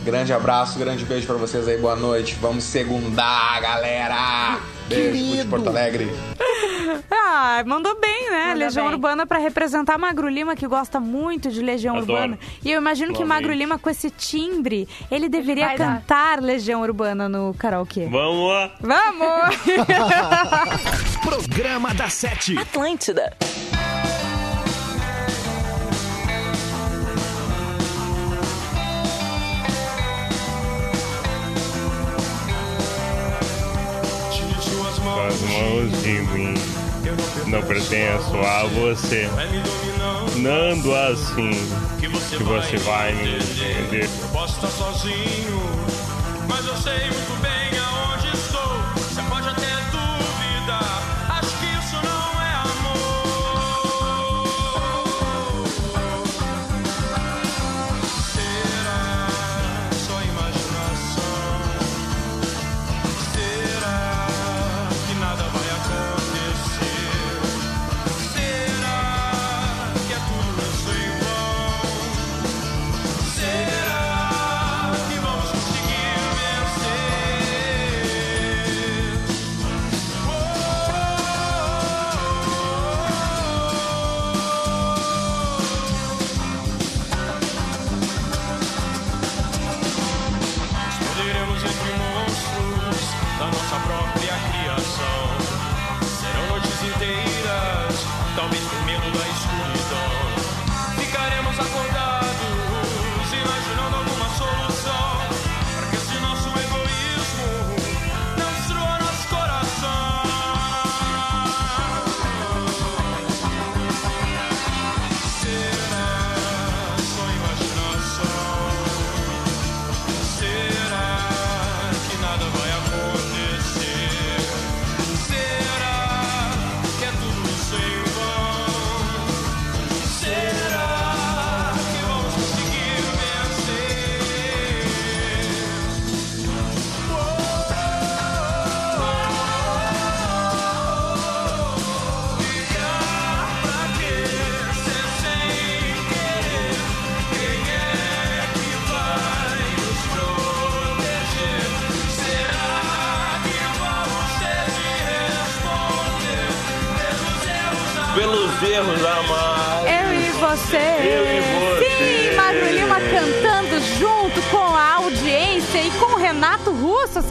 Grande 0.05 0.33
abraço, 0.33 0.79
grande 0.79 1.05
beijo 1.05 1.27
pra 1.27 1.37
vocês 1.37 1.69
aí, 1.69 1.79
boa 1.79 1.95
noite. 1.95 2.37
Vamos 2.41 2.65
segundar, 2.65 3.61
galera! 3.61 4.59
Beijo 4.89 5.43
de 5.43 5.49
Porto 5.49 5.69
Alegre. 5.69 6.11
Ah, 7.11 7.63
mandou 7.65 7.99
bem, 7.99 8.31
né? 8.31 8.47
Manda 8.49 8.59
Legião 8.65 8.85
bem. 8.87 8.95
Urbana 8.95 9.27
pra 9.27 9.39
representar 9.39 9.97
Magro 9.97 10.29
Lima, 10.29 10.55
que 10.57 10.67
gosta 10.67 10.99
muito 11.01 11.51
de 11.51 11.63
Legião 11.63 11.97
Adoro. 11.97 12.13
Urbana. 12.13 12.39
E 12.63 12.71
eu 12.71 12.79
imagino 12.79 13.15
que. 13.15 13.25
Magro 13.25 13.53
Lima, 13.53 13.79
com 13.79 13.89
esse 13.89 14.11
timbre, 14.11 14.89
ele 15.11 15.29
deveria 15.29 15.69
vai 15.69 15.79
dar. 15.79 16.01
cantar 16.01 16.43
Legião 16.43 16.83
Urbana 16.83 17.29
no 17.29 17.55
karaokê. 17.55 18.07
Vamos 18.07 18.49
lá. 18.49 18.73
Vamos! 18.81 19.57
Programa 21.25 21.95
da 21.95 22.09
Sete. 22.09 22.59
Atlântida. 22.59 23.33
As 35.27 35.41
mãos 35.43 36.03
de 36.03 36.21
mim, 36.33 36.55
não 37.47 37.63
pertenço 37.63 38.37
a 38.37 38.65
você. 38.65 39.29
Nando 40.37 40.95
assim, 40.95 41.51
que 42.01 42.09
você 42.09 42.77
vai 42.79 43.13
me 43.15 43.37
entender. 43.37 44.09
Posso 44.33 44.55
estar 44.55 44.69
sozinho, 44.69 45.63
mas 46.49 46.67
eu 46.67 46.77
sei 46.77 47.11
muito 47.11 47.41
bem 47.41 47.42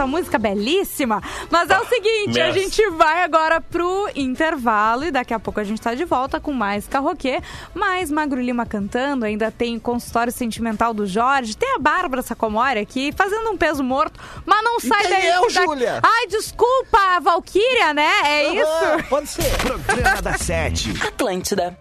essa 0.02 0.08
música 0.08 0.38
belíssima. 0.40 1.22
Mas 1.50 1.70
é 1.70 1.80
o 1.80 1.86
seguinte, 1.86 2.40
a 2.42 2.52
gente 2.52 2.90
vai 2.92 3.24
agora 3.24 3.62
pro 3.62 4.10
intervalo 4.16 5.06
e 5.06 5.12
daqui 5.12 5.34
a 5.34 5.40
pouco 5.40 5.60
a 5.60 5.64
gente 5.64 5.80
tá 5.80 5.94
de 5.94 6.06
volta 6.06 6.40
com 6.40 6.52
mais 6.52 6.88
Carroquê, 6.88 7.40
mais 7.74 8.10
Magro 8.10 8.42
Lima 8.42 8.66
cantando, 8.66 9.26
ainda 9.26 9.52
tem 9.52 9.78
consultório 9.78 10.32
sentimental 10.34 10.94
do 10.94 11.06
Jorge, 11.06 11.56
tem 11.56 11.76
a 11.76 11.80
Bárbara 11.80 12.22
Sacomori 12.22 12.80
aqui 12.80 13.12
fazendo 13.16 13.50
um 13.52 13.58
peso 13.58 13.84
morto, 13.84 14.20
mas 14.46 14.64
não 14.64 14.80
sai 14.80 15.02
quem 15.04 15.10
daí. 15.12 15.28
eu, 15.28 15.42
da- 15.54 15.62
Júlia? 15.66 16.00
Ai, 16.04 16.28
desculpa, 16.28 16.98
a 17.16 17.20
Valkyria, 17.20 17.94
né? 17.94 18.10
É 18.26 18.54
isso? 18.56 19.08
Pode 19.10 19.28
ser. 19.28 19.56
Programa 19.60 20.22
da 20.22 20.38
Sete. 20.38 20.92
Atlântida. 21.06 21.78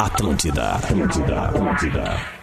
Atlântida, 0.00 0.72
Atlântida, 0.74 1.40
Atlântida. 1.42 2.37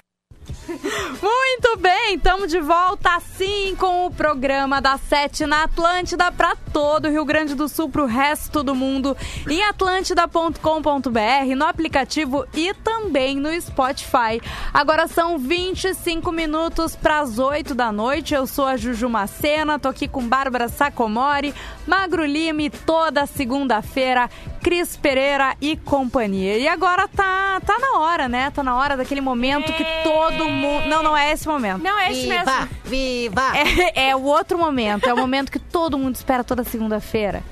Bem, 2.08 2.18
estamos 2.18 2.52
de 2.52 2.60
volta 2.62 3.16
assim 3.16 3.76
com 3.78 4.06
o 4.06 4.12
programa 4.12 4.80
da 4.80 4.96
Sete 4.96 5.48
na 5.48 5.64
Atlântida 5.64 6.32
para 6.32 6.56
todo 6.72 7.08
o 7.08 7.10
Rio 7.10 7.26
Grande 7.26 7.56
do 7.56 7.68
Sul, 7.68 7.90
para 7.90 8.04
o 8.04 8.06
resto 8.06 8.62
do 8.62 8.76
mundo, 8.76 9.18
em 9.50 9.64
atlântida.com.br, 9.64 11.56
no 11.58 11.66
aplicativo 11.66 12.46
e 12.54 12.76
também 12.76 13.38
no 13.38 13.50
Spotify. 13.60 14.40
Agora 14.72 15.08
são 15.08 15.40
25 15.40 16.32
minutos 16.32 16.96
para 16.96 17.22
as 17.22 17.40
8 17.40 17.74
da 17.74 17.92
noite. 17.92 18.36
Eu 18.36 18.46
sou 18.46 18.68
a 18.68 18.78
Juju 18.78 19.10
Macena, 19.10 19.80
tô 19.80 19.90
aqui 19.90 20.08
com 20.08 20.28
Bárbara 20.28 20.68
Sacomori, 20.68 21.56
Magro 21.88 22.24
Lima 22.24 22.62
e 22.62 22.70
toda 22.70 23.26
segunda-feira, 23.26 24.30
Cris 24.66 24.98
Pereira 24.98 25.56
e 25.62 25.78
companhia. 25.78 26.58
E 26.58 26.68
agora 26.68 27.08
tá, 27.08 27.62
tá 27.64 27.78
na 27.78 28.00
hora, 28.00 28.28
né? 28.28 28.50
Tá 28.50 28.64
na 28.64 28.76
hora 28.76 28.98
daquele 28.98 29.22
momento 29.22 29.72
que 29.72 29.86
todo 30.04 30.50
mundo. 30.50 30.88
Não, 30.88 31.04
não 31.04 31.16
é 31.16 31.32
esse 31.32 31.48
momento. 31.48 31.84
Não, 31.84 32.00
é 32.00 32.12
esse 32.12 32.26
mesmo. 32.26 32.52
Viva! 32.84 33.44
É, 33.56 34.08
é 34.10 34.16
o 34.16 34.24
outro 34.24 34.58
momento. 34.58 35.08
É 35.08 35.14
o 35.14 35.18
momento 35.18 35.52
que 35.52 35.60
todo 35.60 36.00
mundo 36.00 36.16
espera 36.16 36.44
toda 36.44 36.64
segunda-feira. 36.64 37.44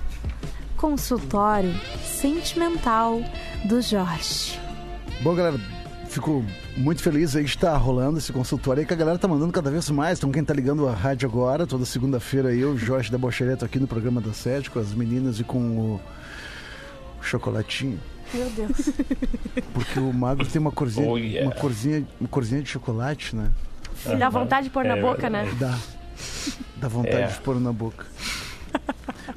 Consultório 0.75 1.71
sentimental 2.03 3.21
do 3.63 3.79
Jorge. 3.79 4.59
Bom, 5.21 5.35
galera, 5.35 5.59
fico 6.09 6.43
muito 6.75 7.03
feliz 7.03 7.35
aí 7.35 7.43
de 7.43 7.49
estar 7.51 7.77
rolando 7.77 8.17
esse 8.17 8.33
consultório 8.33 8.79
aí, 8.81 8.87
que 8.87 8.93
a 8.93 8.97
galera 8.97 9.19
tá 9.19 9.27
mandando 9.27 9.53
cada 9.53 9.69
vez 9.69 9.87
mais. 9.91 10.17
Então, 10.17 10.31
quem 10.31 10.43
tá 10.43 10.51
ligando 10.51 10.89
a 10.89 10.93
rádio 10.95 11.29
agora, 11.29 11.67
toda 11.67 11.85
segunda-feira 11.85 12.49
aí, 12.49 12.61
eu, 12.61 12.75
Jorge 12.75 13.11
da 13.11 13.19
Bochereto, 13.19 13.63
aqui 13.63 13.79
no 13.79 13.85
programa 13.85 14.19
da 14.19 14.33
Sete, 14.33 14.71
com 14.71 14.79
as 14.79 14.95
meninas 14.95 15.39
e 15.39 15.43
com 15.43 15.59
o 15.59 16.01
chocolatinho. 17.23 17.99
Meu 18.33 18.49
Deus. 18.51 18.89
Porque 19.73 19.99
o 19.99 20.11
magro 20.13 20.45
tem 20.45 20.59
uma 20.59 20.71
corzinha, 20.71 21.07
Oh, 21.09 21.17
yeah. 21.17 21.47
uma 21.47 21.55
corzinha, 21.55 22.05
uma 22.19 22.27
corzinha 22.29 22.61
de 22.61 22.69
chocolate, 22.69 23.35
né? 23.35 23.51
Dá 24.17 24.29
vontade 24.29 24.65
de 24.67 24.69
pôr 24.73 24.83
na 24.85 24.97
É 24.97 25.01
boca, 25.01 25.29
né? 25.29 25.47
Dá. 25.59 25.77
Dá 26.77 26.87
vontade 26.87 27.15
É. 27.17 27.27
de 27.27 27.39
pôr 27.39 27.59
na 27.59 27.71
boca. 27.71 28.05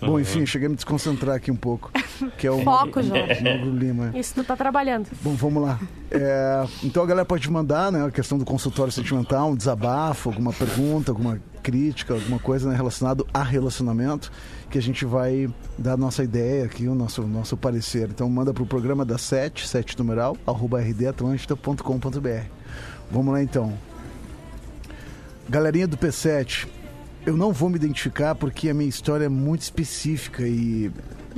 Bom, 0.01 0.19
enfim, 0.19 0.45
cheguei 0.45 0.67
a 0.67 0.69
me 0.69 0.75
desconcentrar 0.77 1.37
aqui 1.37 1.51
um 1.51 1.57
pouco. 1.57 1.91
Que 2.39 2.47
é 2.47 2.51
o 2.51 2.63
Foco, 2.65 3.01
Jorge. 3.03 3.43
Magro 3.43 3.71
Lima. 3.77 4.13
Isso 4.15 4.35
tu 4.35 4.45
tá 4.45 4.57
trabalhando. 4.57 5.09
Bom, 5.23 5.35
vamos 5.35 5.63
lá. 5.63 5.79
É, 6.11 6.65
então 6.83 7.03
a 7.03 7.07
galera 7.07 7.25
pode 7.25 7.49
mandar, 7.51 7.93
né, 7.93 8.05
a 8.05 8.11
questão 8.11 8.39
do 8.39 8.45
consultório 8.45 8.93
sentimental, 8.93 9.51
um 9.51 9.57
desabafo, 9.57 10.31
alguma 10.31 10.53
pergunta, 10.53 11.11
alguma 11.13 11.41
crítica, 11.63 12.15
alguma 12.15 12.39
coisa 12.39 12.69
né, 12.69 12.77
relacionada 12.77 13.25
a 13.33 13.43
relacionamento, 13.43 14.31
que 14.71 14.79
a 14.79 14.83
gente 14.83 15.05
vai 15.05 15.49
dar 15.79 15.93
a 15.93 15.97
nossa 15.97 16.25
ideia 16.25 16.65
aqui, 16.65 16.89
o 16.89 16.95
nosso, 16.95 17.23
nosso 17.23 17.57
parecer. 17.57 18.09
Então 18.11 18.29
manda 18.29 18.53
pro 18.53 18.67
programa 18.67 19.05
da 19.05 19.19
7, 19.19 19.67
7 19.67 19.99
numeral, 19.99 20.37
arroba 20.47 20.81
rdatlântida.com.br. 20.81 22.47
Vamos 23.11 23.33
lá 23.33 23.43
então. 23.43 23.73
Galerinha 25.49 25.87
do 25.87 25.97
P7, 25.97 26.67
eu 27.25 27.37
não 27.37 27.53
vou 27.53 27.69
me 27.69 27.77
identificar 27.77 28.35
porque 28.35 28.69
a 28.69 28.75
minha 28.75 28.89
história 28.89 29.27
é 29.27 29.29
muito 29.29 29.63
específica 29.63 30.43
e, 30.43 30.91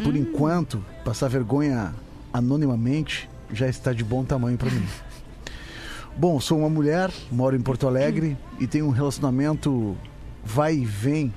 por 0.02 0.16
enquanto, 0.16 0.82
passar 1.04 1.28
vergonha 1.28 1.94
anonimamente 2.32 3.28
já 3.52 3.68
está 3.68 3.92
de 3.92 4.04
bom 4.04 4.24
tamanho 4.24 4.56
para 4.56 4.70
mim. 4.70 4.86
Bom, 6.16 6.40
sou 6.40 6.58
uma 6.58 6.68
mulher, 6.68 7.12
moro 7.30 7.54
em 7.54 7.60
Porto 7.60 7.86
Alegre 7.86 8.36
e 8.58 8.66
tenho 8.66 8.86
um 8.86 8.90
relacionamento 8.90 9.96
vai 10.44 10.74
e 10.74 10.84
vem 10.84 11.32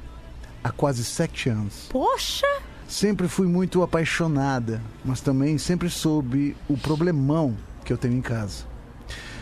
há 0.63 0.71
quase 0.71 1.04
sete 1.04 1.50
anos. 1.50 1.88
Poxa! 1.89 2.45
Sempre 2.88 3.28
fui 3.28 3.47
muito 3.47 3.82
apaixonada, 3.84 4.82
mas 5.06 5.21
também 5.21 5.58
sempre 5.58 5.89
soube 5.89 6.56
o 6.67 6.78
problemão 6.78 7.56
que 7.86 7.93
eu 7.93 7.97
tenho 7.97 8.15
em 8.15 8.21
casa. 8.21 8.65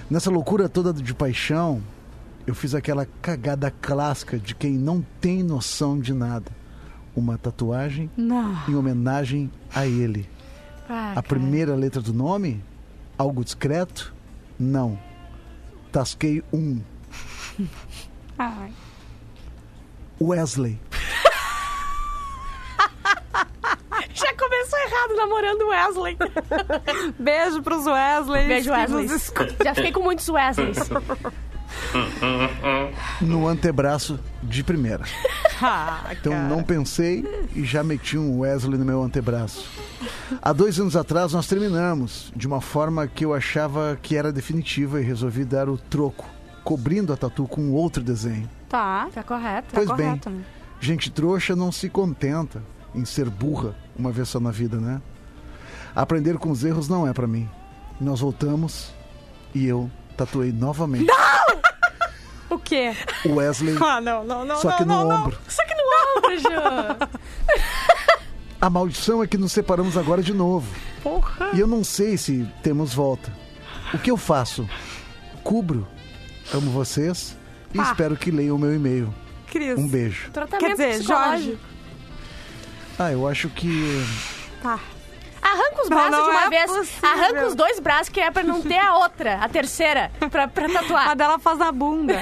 Nessa 0.09 0.29
loucura 0.29 0.69
toda 0.69 0.93
de 0.93 1.13
paixão, 1.13 1.81
eu 2.45 2.53
fiz 2.53 2.73
aquela 2.75 3.07
cagada 3.21 3.71
clássica 3.71 4.37
de 4.37 4.53
quem 4.55 4.73
não 4.73 5.05
tem 5.19 5.41
noção 5.43 5.99
de 5.99 6.13
nada. 6.13 6.51
Uma 7.15 7.37
tatuagem 7.37 8.09
Não. 8.15 8.55
em 8.67 8.75
homenagem 8.75 9.51
a 9.73 9.85
ele. 9.85 10.29
Ah, 10.87 11.13
A 11.15 11.23
primeira 11.23 11.75
letra 11.75 12.01
do 12.01 12.13
nome? 12.13 12.63
Algo 13.17 13.43
discreto? 13.43 14.13
Não. 14.59 14.97
Tasquei 15.91 16.43
um. 16.53 16.79
Ai. 18.37 18.71
Wesley. 20.21 20.79
Já 24.13 24.33
começou 24.35 24.78
errado 24.89 25.15
namorando 25.15 25.61
o 25.61 25.69
Wesley. 25.69 26.17
Beijo 27.19 27.61
pros 27.61 27.85
Wesley. 27.85 28.47
Beijo, 28.47 28.71
Wesley. 28.71 29.07
Já 29.63 29.75
fiquei 29.75 29.91
com 29.91 30.01
muitos 30.01 30.27
Wesleys. 30.27 30.77
No 33.21 33.47
antebraço 33.47 34.19
de 34.41 34.63
primeira. 34.63 35.03
Então 36.11 36.47
não 36.47 36.63
pensei 36.63 37.49
e 37.53 37.65
já 37.65 37.83
meti 37.83 38.17
um 38.17 38.39
Wesley 38.39 38.77
no 38.77 38.85
meu 38.85 39.03
antebraço. 39.03 39.69
Há 40.41 40.53
dois 40.53 40.79
anos 40.79 40.95
atrás 40.95 41.33
nós 41.33 41.47
terminamos 41.47 42.31
de 42.33 42.47
uma 42.47 42.61
forma 42.61 43.05
que 43.07 43.25
eu 43.25 43.33
achava 43.33 43.99
que 44.01 44.15
era 44.15 44.31
definitiva 44.31 45.01
e 45.01 45.03
resolvi 45.03 45.43
dar 45.43 45.67
o 45.67 45.77
troco, 45.77 46.25
cobrindo 46.63 47.11
a 47.11 47.17
tatu 47.17 47.45
com 47.45 47.71
outro 47.71 48.01
desenho. 48.01 48.49
Tá. 48.69 49.09
Tá 49.13 49.21
correto. 49.21 49.67
Pois 49.73 49.89
correto, 49.89 50.29
bem, 50.29 50.39
né? 50.39 50.45
gente 50.79 51.11
trouxa 51.11 51.57
não 51.57 51.73
se 51.73 51.89
contenta 51.89 52.63
em 52.95 53.05
ser 53.05 53.29
burra 53.29 53.75
uma 53.97 54.11
vez 54.11 54.29
só 54.29 54.39
na 54.39 54.51
vida, 54.51 54.77
né? 54.77 55.01
Aprender 55.95 56.37
com 56.37 56.51
os 56.51 56.63
erros 56.63 56.87
não 56.87 57.07
é 57.07 57.13
pra 57.13 57.27
mim. 57.27 57.49
Nós 57.99 58.19
voltamos 58.21 58.91
e 59.53 59.65
eu 59.65 59.89
tatuei 60.15 60.51
novamente 60.51 61.09
O 62.49 62.57
quê? 62.57 62.93
o 63.25 63.35
Wesley, 63.35 63.77
Ah, 63.81 63.99
não, 64.01 64.23
não, 64.23 64.45
não. 64.45 64.55
só 64.57 64.71
que 64.77 64.85
no 64.85 64.95
ombro. 65.09 65.37
Só 65.47 65.63
que 65.65 65.73
no 65.73 66.17
ombro, 66.17 66.39
Ju. 66.39 67.07
A 68.61 68.69
maldição 68.69 69.23
é 69.23 69.27
que 69.27 69.37
nos 69.37 69.51
separamos 69.51 69.95
agora 69.97 70.21
de 70.21 70.33
novo. 70.33 70.67
Porra. 71.01 71.51
E 71.53 71.59
eu 71.59 71.67
não 71.67 71.83
sei 71.83 72.17
se 72.17 72.45
temos 72.61 72.93
volta. 72.93 73.31
O 73.93 73.97
que 73.97 74.11
eu 74.11 74.17
faço? 74.17 74.67
Cubro. 75.43 75.87
Amo 76.53 76.69
vocês 76.71 77.37
e 77.73 77.79
Ah. 77.79 77.83
espero 77.83 78.17
que 78.17 78.31
leiam 78.31 78.55
o 78.55 78.59
meu 78.59 78.73
e-mail. 78.75 79.13
Cris. 79.47 79.77
Um 79.77 79.87
beijo. 79.87 80.29
Tratamento 80.31 80.59
Quer 80.65 80.71
dizer, 80.73 80.97
psicológico. 80.99 81.43
Jorge. 81.51 81.59
Ah, 82.99 83.11
eu 83.11 83.27
acho 83.27 83.49
que. 83.49 84.05
Tá. 84.61 84.77
Arranca 85.41 85.81
os 85.83 85.89
Não, 85.89 85.97
braços 85.97 86.11
não 86.17 86.23
de 86.25 86.29
uma 86.31 86.43
é 86.45 86.49
vez. 86.49 86.65
possível. 86.71 87.09
Arranca 87.09 87.47
os 87.47 87.55
dois 87.55 87.79
braços, 87.79 88.09
que 88.09 88.19
é 88.19 88.29
pra 88.29 88.43
não 88.43 88.61
ter 88.61 88.77
a 88.77 88.95
outra, 88.97 89.35
a 89.35 89.47
terceira, 89.47 90.11
pra, 90.29 90.47
pra 90.49 90.65
A 90.65 90.69
tatuar. 90.69 91.15
dela 91.15 91.39
faz 91.39 91.57
na 91.57 91.71
bunda. 91.71 92.15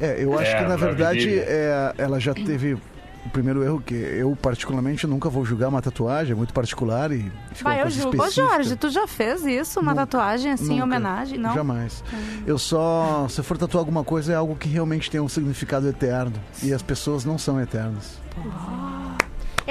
É, 0.00 0.22
eu 0.22 0.38
acho 0.38 0.50
É, 0.50 0.62
que 0.62 0.68
na 0.68 0.76
verdade 0.76 1.38
é, 1.38 1.94
ela 1.96 2.20
já 2.20 2.34
teve 2.34 2.74
o 2.74 3.30
primeiro 3.32 3.62
erro 3.64 3.80
que 3.80 3.94
eu 3.94 4.36
particularmente 4.36 5.06
nunca 5.06 5.30
vou 5.30 5.44
julgar 5.44 5.68
uma 5.68 5.80
tatuagem, 5.80 6.32
é 6.32 6.34
muito 6.34 6.52
particular 6.52 7.10
e 7.12 7.20
fica 7.54 7.70
Vai, 7.70 7.80
eu 7.82 7.88
julgo. 7.88 8.22
Ô. 8.22 8.28
Jorge, 8.28 8.76
tu 8.76 8.90
já 8.90 9.06
fez 9.06 9.44
isso? 9.46 9.80
Uma 9.80 9.92
Nunca. 9.92 10.06
tatuagem 10.06 10.52
assim, 10.52 10.64
em 10.64 10.68
Nunca. 10.80 10.84
homenagem? 10.84 11.38
Não? 11.38 11.54
Jamais. 11.54 12.04
Eu 12.46 12.58
só, 12.58 13.26
se 13.30 13.38
eu 13.40 13.44
for 13.44 13.56
tatuar 13.56 13.80
alguma 13.80 14.04
coisa, 14.04 14.32
é 14.32 14.36
algo 14.36 14.56
que 14.56 14.68
realmente 14.68 15.10
tem 15.10 15.20
um 15.20 15.28
significado 15.28 15.88
eterno. 15.88 16.34
E 16.62 16.72
as 16.74 16.82
pessoas 16.82 17.24
não 17.24 17.38
são 17.38 17.58
eternas. 17.60 18.20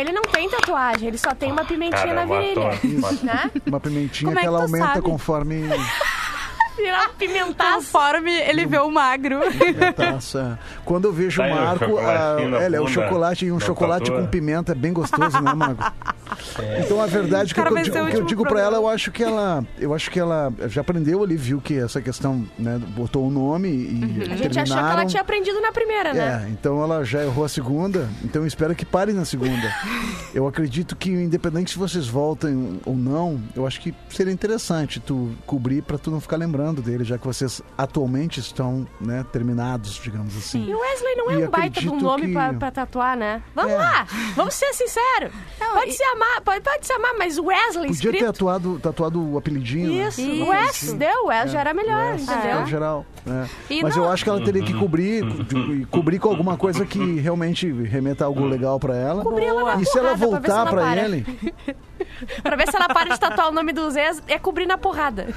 Ele 0.02 0.12
não 0.12 0.24
tem 0.24 0.50
tatuagem, 0.50 1.08
ele 1.10 1.18
só 1.18 1.36
tem 1.36 1.52
uma 1.52 1.64
pimentinha 1.64 2.14
Cara, 2.14 2.26
na 2.26 2.26
virilha. 2.26 2.70
Né? 3.24 3.52
Uma 3.68 3.80
pimentinha 3.80 4.30
Como 4.30 4.40
é 4.40 4.42
que 4.42 4.48
que 4.48 4.48
ela 4.48 4.62
aumenta 4.64 4.86
sabe? 4.88 5.02
conforme 5.02 5.64
Virar 6.78 7.10
um 7.10 7.14
pimentaço. 7.16 7.76
Conforme 7.76 8.32
ele 8.32 8.66
vê 8.66 8.78
o 8.80 8.90
magro. 8.90 9.40
a 9.44 9.94
taça. 9.94 10.60
Quando 10.86 11.06
eu 11.06 11.14
vejo 11.14 11.42
Tá 11.42 11.48
o 11.48 11.50
Marco, 11.50 11.98
ah, 11.98 12.64
ele 12.66 12.76
é 12.76 12.82
o 12.82 12.88
chocolate 12.88 13.46
e 13.46 13.52
um 13.52 13.60
chocolate 13.60 14.06
tatua. 14.06 14.22
com 14.22 14.28
pimenta 14.28 14.72
é 14.72 14.76
bem 14.76 14.94
gostoso, 14.94 15.42
né, 15.42 15.54
Mago? 15.54 15.84
Então 16.80 17.02
a 17.02 17.06
verdade 17.08 17.54
que, 17.54 17.60
O 17.60 17.64
cara 17.64 17.70
eu, 17.70 18.04
o 18.04 18.08
o 18.08 18.10
que 18.10 18.18
eu 18.18 18.26
digo 18.26 18.44
pra 18.48 18.62
ela, 18.62 18.78
eu 18.78 18.88
acho 18.88 19.12
que 19.12 19.24
ela, 19.24 19.66
eu 19.78 19.94
acho 19.94 20.10
que 20.10 20.20
ela 20.20 20.52
já 20.68 20.82
aprendeu 20.82 21.24
ali, 21.24 21.36
viu 21.36 21.60
que 21.60 21.78
essa 21.78 22.02
questão, 22.02 22.48
né, 22.58 22.80
botou 22.96 23.28
o 23.28 23.30
nome 23.30 23.68
e 23.70 24.32
A 24.32 24.36
gente 24.38 24.60
achou 24.60 24.78
que 24.78 24.84
ela 24.84 25.06
tinha 25.06 25.22
aprendido 25.22 25.60
na 25.60 25.72
primeira, 25.72 26.14
né? 26.14 26.46
É, 26.46 26.50
então 26.50 26.82
ela 26.82 27.04
já 27.04 27.22
errou 27.24 27.44
a 27.44 27.50
segunda, 27.50 28.08
então 28.24 28.42
eu 28.44 28.48
espero 28.48 28.74
que 28.74 28.86
pare 28.86 29.12
na 29.14 29.26
segunda. 29.26 29.52
Eu 30.34 30.48
acredito 30.48 30.96
que, 30.96 31.10
independente 31.10 31.72
se 31.72 31.78
vocês 31.78 32.08
voltem 32.08 32.80
ou 32.86 32.96
não, 32.96 33.38
eu 33.54 33.68
acho 33.68 33.82
que 33.82 33.94
seria 34.10 34.32
interessante 34.32 34.98
tu 35.02 35.32
cobrir 35.46 35.82
pra 35.82 35.98
tu 35.98 36.10
não 36.10 36.22
ficar 36.22 36.38
lembrando 36.38 36.61
namorando 36.62 36.82
dele, 36.82 37.04
já 37.04 37.17
que 37.17 37.26
vocês 37.26 37.62
atualmente 37.78 38.39
estão, 38.39 38.88
né, 39.00 39.26
terminados, 39.32 39.95
digamos 39.95 40.38
assim. 40.38 40.65
E 40.69 40.74
o 40.74 40.80
Wesley 40.80 41.15
não 41.15 41.32
é 41.32 41.34
E 41.36 41.47
um 41.47 41.50
baita 41.50 41.80
de 41.82 41.89
um 41.89 42.00
nome 42.00 42.28
que- 42.28 42.34
pra, 42.34 42.54
pra 42.54 42.71
tatuar, 42.71 43.17
né? 43.17 43.41
Vamos 43.56 43.71
É. 43.71 43.78
lá, 43.78 44.06
vamos 44.36 44.54
ser 44.54 44.71
sinceros. 44.74 45.32
Pode 45.74 45.93
se 45.93 46.04
amar, 46.04 46.41
pode, 46.41 46.62
pode 46.62 46.86
se 46.86 46.93
amar, 46.93 47.13
mas 47.17 47.38
Wesley 47.39 47.88
Podia 47.88 47.88
ter 47.88 47.93
escrito. 48.17 48.30
atuado, 48.30 48.80
tatuado 48.80 49.34
o 49.34 49.38
apelidinho. 49.38 49.91
né? 49.91 50.08
Isso, 50.08 50.21
Alguma 50.21 50.50
Wes, 50.52 50.69
assim. 50.69 50.97
deu, 50.97 51.26
Wes 51.26 51.52
já 51.52 51.60
era 51.60 51.74
melhor, 51.74 52.13
Wes, 52.13 52.24
entendeu? 52.24 52.62
No 52.62 52.67
geral. 52.67 53.06
né? 53.26 53.50
E 53.69 53.82
Mas 53.84 53.95
não- 53.95 54.06
eu 54.06 54.12
acho 54.12 54.24
que 54.24 54.30
ela 54.30 54.43
teria 54.43 54.63
que 54.63 54.74
cobrir, 54.74 55.24
co- 55.24 55.88
cobrir 55.97 56.19
com 56.19 56.30
alguma 56.30 56.58
coisa 56.58 56.86
que 56.86 57.19
realmente 57.19 57.71
remeta 57.71 58.24
a 58.24 58.28
algo 58.28 58.45
legal 58.45 58.80
pra 58.80 58.95
ela. 58.95 59.24
Cobrir 59.24 59.45
ela 59.45 59.76
na 59.76 59.82
e 59.82 59.86
se 59.86 59.97
ela 59.97 60.10
pra 60.17 60.17
voltar 60.28 60.52
ela 60.62 60.65
pra 60.69 60.82
para. 60.82 61.02
ele, 61.06 61.26
Pra 62.43 62.56
ver 62.56 62.69
se 62.69 62.76
ela 62.76 62.88
para 62.88 63.10
de 63.13 63.19
tatuar 63.19 63.50
o 63.50 63.52
nome 63.52 63.71
dos 63.74 63.95
ex, 63.95 64.21
é 64.28 64.38
cobrir 64.38 64.65
na 64.65 64.78
porrada. 64.78 65.28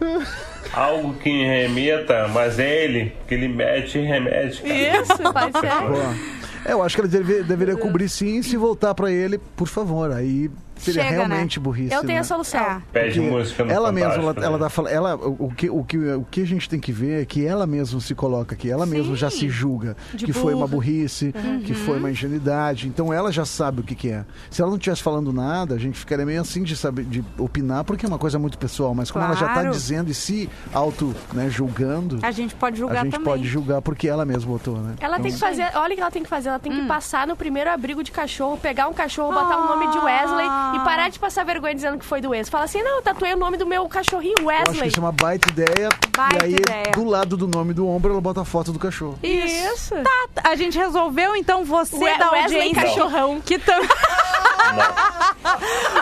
Algo 0.72 1.14
que 1.14 1.30
remeta, 1.44 2.28
mas 2.28 2.58
é 2.58 2.84
ele, 2.84 3.12
que 3.26 3.34
ele 3.34 3.48
mete 3.48 3.98
e 3.98 4.02
remete. 4.02 4.62
cara. 4.62 4.74
Isso, 5.02 5.32
pode 5.32 5.58
ser. 5.58 6.39
É, 6.64 6.72
eu 6.72 6.82
acho 6.82 6.94
que 6.96 7.00
ela 7.02 7.08
deve- 7.10 7.42
deveria 7.42 7.76
cobrir 7.78 8.08
sim, 8.08 8.38
e 8.38 8.42
se 8.42 8.56
voltar 8.56 8.94
pra 8.94 9.10
ele, 9.10 9.38
por 9.56 9.68
favor. 9.68 10.12
Aí 10.12 10.50
seria 10.76 11.02
Chega, 11.02 11.14
realmente 11.14 11.58
né? 11.58 11.62
burrice. 11.62 11.92
Eu 11.94 12.00
tenho 12.00 12.14
né? 12.14 12.18
a 12.20 12.24
solução. 12.24 12.82
Pede 12.90 13.20
Porque 13.20 13.30
música 13.30 13.64
no 13.66 13.70
ela 13.70 13.92
mesma, 13.92 14.14
ela, 14.14 14.34
ela 14.42 14.52
né? 14.56 14.58
tá 14.64 14.70
falando, 14.70 14.92
ela, 14.92 15.14
o, 15.14 15.52
que, 15.54 15.68
o, 15.68 15.84
que, 15.84 15.98
o 15.98 16.24
que 16.30 16.40
a 16.40 16.46
gente 16.46 16.68
tem 16.70 16.80
que 16.80 16.90
ver 16.90 17.20
é 17.20 17.24
que 17.26 17.44
ela 17.44 17.66
mesma 17.66 18.00
se 18.00 18.14
coloca 18.14 18.54
aqui, 18.54 18.70
ela 18.70 18.86
mesma 18.86 19.14
já 19.14 19.28
se 19.30 19.46
julga 19.50 19.94
De 20.14 20.24
que 20.24 20.32
foi 20.32 20.54
uma 20.54 20.66
burrice, 20.66 21.34
que 21.66 21.74
foi 21.74 21.98
uma 21.98 22.10
ingenuidade, 22.10 22.88
então 22.88 23.12
ela 23.12 23.30
já 23.30 23.44
sabe 23.44 23.80
o 23.80 23.84
que, 23.84 23.94
que 23.94 24.08
é. 24.08 24.24
Se 24.50 24.62
ela 24.62 24.70
não 24.70 24.78
estivesse 24.78 25.02
falando 25.02 25.32
nada, 25.34 25.74
a 25.74 25.78
gente 25.78 25.98
ficaria 25.98 26.24
meio 26.24 26.40
assim 26.40 26.62
de 26.62 26.74
saber, 26.74 27.04
de 27.04 27.22
opinar, 27.36 27.84
porque 27.84 28.06
é 28.06 28.08
uma 28.08 28.18
coisa 28.18 28.38
muito 28.38 28.56
pessoal, 28.56 28.94
mas 28.94 29.10
como 29.10 29.22
ela 29.24 29.34
já 29.34 29.48
tá 29.48 29.52
Claro. 29.60 29.70
dizendo 29.72 30.10
e 30.10 30.14
se 30.14 30.48
auto, 30.72 31.14
né, 31.34 31.50
julgando, 31.50 32.18
A 32.22 32.30
gente 32.30 32.54
pode 32.54 32.78
julgar 32.78 33.00
a 33.00 33.04
gente 33.04 33.12
também. 33.12 33.26
pode 33.26 33.44
julgar 33.46 33.82
porque 33.82 34.08
ela 34.08 34.24
mesma 34.24 34.50
botou, 34.50 34.78
né? 34.78 34.94
Ela 34.98 35.20
tem 35.20 35.30
que 35.30 35.38
fazer, 35.38 35.66
olha 35.74 35.92
o 35.92 35.94
que 35.94 36.00
ela 36.00 36.10
tem 36.10 36.22
que 36.22 36.28
fazer, 36.28 36.48
ela 36.50 36.58
tem 36.58 36.72
que 36.72 36.86
passar 36.86 37.26
no 37.26 37.34
primeiro 37.36 37.70
abrigo 37.70 38.02
de 38.02 38.10
cachorro, 38.10 38.56
pegar 38.58 38.88
um 38.88 38.92
cachorro, 38.92 39.32
botar 39.32 39.56
o 39.58 39.66
nome 39.66 39.88
de 39.88 39.98
Wesley 39.98 40.46
e 40.74 40.78
parar 40.84 41.08
de 41.08 41.18
passar 41.18 41.44
vergonha 41.44 41.74
dizendo 41.74 41.98
que 41.98 42.04
foi 42.04 42.20
do 42.20 42.34
ex. 42.34 42.48
Fala 42.48 42.64
assim, 42.64 42.82
não, 42.82 42.96
eu 42.96 43.02
tatuei 43.02 43.32
o 43.34 43.36
nome 43.36 43.56
do 43.56 43.66
meu 43.66 43.88
cachorrinho 43.88 44.34
Eu 44.40 44.50
acho 44.50 44.62
que 44.64 44.68
Wesley. 44.70 44.88
isso 44.88 44.98
é 44.98 45.02
uma 45.02 45.12
baita 45.12 45.48
ideia. 45.50 45.88
Baita 46.16 46.44
e 46.46 46.48
aí, 46.48 46.52
ideia. 46.54 46.92
do 46.94 47.04
lado 47.04 47.36
do 47.36 47.46
nome 47.46 47.72
do 47.72 47.86
ombro, 47.88 48.12
ela 48.12 48.20
bota 48.20 48.40
a 48.42 48.44
foto 48.44 48.72
do 48.72 48.78
cachorro. 48.78 49.18
Isso. 49.22 49.94
Tá, 49.94 50.50
a 50.50 50.54
gente 50.56 50.76
resolveu, 50.78 51.34
então, 51.36 51.64
você 51.64 51.96
We- 51.96 52.18
da 52.18 52.30
Wesley 52.30 52.68
audiência... 52.68 52.82
Cachorrão. 52.82 53.40
Que 53.40 53.58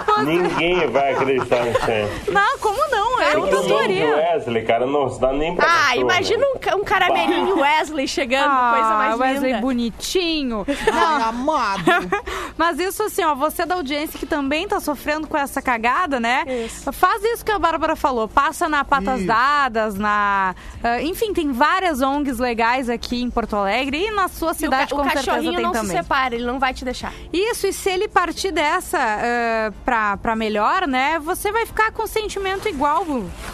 tam... 0.06 0.24
Ninguém 0.24 0.86
vai 0.90 1.12
acreditar 1.12 1.64
nisso 1.64 1.78
aí. 1.90 2.08
Não, 2.32 2.58
como 2.58 2.78
não? 2.90 3.08
Eu 3.22 3.40
Porque 3.42 3.54
o. 3.56 4.16
Wesley, 4.16 4.64
cara, 4.64 4.86
não 4.86 5.18
dá 5.18 5.32
nem 5.32 5.54
pra 5.54 5.66
Ah, 5.66 5.68
cachorro. 5.88 6.00
imagina 6.00 6.46
um, 6.46 6.58
ca- 6.58 6.76
um 6.76 6.84
caramelinho 6.84 7.58
Wesley 7.58 8.06
chegando, 8.08 8.44
coisa 8.70 8.86
Ah, 8.88 8.96
mais 8.98 9.18
Wesley 9.20 9.50
linda. 9.52 9.60
bonitinho. 9.60 10.66
Ai, 10.92 11.22
amado! 11.22 11.82
Mas 12.56 12.78
isso 12.78 13.02
assim, 13.02 13.24
ó, 13.24 13.34
você 13.34 13.64
da 13.66 13.74
audiência 13.76 14.18
que 14.18 14.26
também 14.26 14.66
tá 14.68 14.80
sofrendo 14.80 15.26
com 15.26 15.36
essa 15.36 15.60
cagada, 15.62 16.18
né? 16.20 16.44
Isso. 16.66 16.92
Faz 16.92 17.22
isso 17.24 17.44
que 17.44 17.52
a 17.52 17.58
Bárbara 17.58 17.94
falou. 17.96 18.28
Passa 18.28 18.68
na 18.68 18.84
Patas 18.84 19.18
Isso. 19.18 19.26
Dadas, 19.28 19.94
na. 19.96 20.54
ah, 20.82 21.02
enfim, 21.02 21.32
tem 21.32 21.52
várias 21.52 22.00
ONGs 22.00 22.38
legais 22.38 22.88
aqui 22.88 23.22
em 23.22 23.30
Porto 23.30 23.56
Alegre 23.56 24.06
e 24.06 24.10
na 24.10 24.28
sua 24.28 24.50
E 24.50 24.52
o, 24.52 24.54
cidade 24.54 24.94
o 24.94 24.96
com 24.96 25.04
certeza 25.04 25.26
cachorrinho 25.26 25.54
tem 25.54 25.62
não 25.64 25.74
se 25.74 25.80
também. 25.80 25.96
separa, 25.96 26.34
ele 26.34 26.44
não 26.46 26.58
vai 26.58 26.72
te 26.74 26.84
deixar. 26.84 27.12
Isso, 27.32 27.66
e 27.66 27.72
se 27.72 27.90
ele 27.90 28.08
partir 28.08 28.50
dessa 28.58 28.98
ah, 28.98 29.72
pra, 29.84 30.16
pra 30.16 30.34
melhor, 30.34 30.88
né? 30.88 31.20
Você 31.20 31.52
vai 31.52 31.64
ficar 31.64 31.92
com 31.92 32.08
sentimento 32.08 32.68
igual 32.68 33.04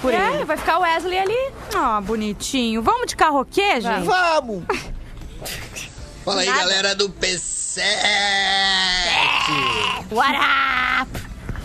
por 0.00 0.14
é, 0.14 0.36
ele. 0.36 0.46
vai 0.46 0.57
ficar 0.57 0.78
o 0.78 0.80
Wesley 0.80 1.18
ali. 1.18 1.52
Ó, 1.74 2.00
bonitinho. 2.00 2.80
Vamos 2.80 3.09
de 3.09 3.14
carroquê, 3.14 3.82
gente? 3.82 4.07
Vamos! 4.07 4.64
Fala 6.24 6.40
aí, 6.40 6.46
Nada. 6.46 6.59
galera 6.59 6.94
do 6.94 7.11
P7! 7.11 7.82
What 10.11 10.38
up? 11.02 11.11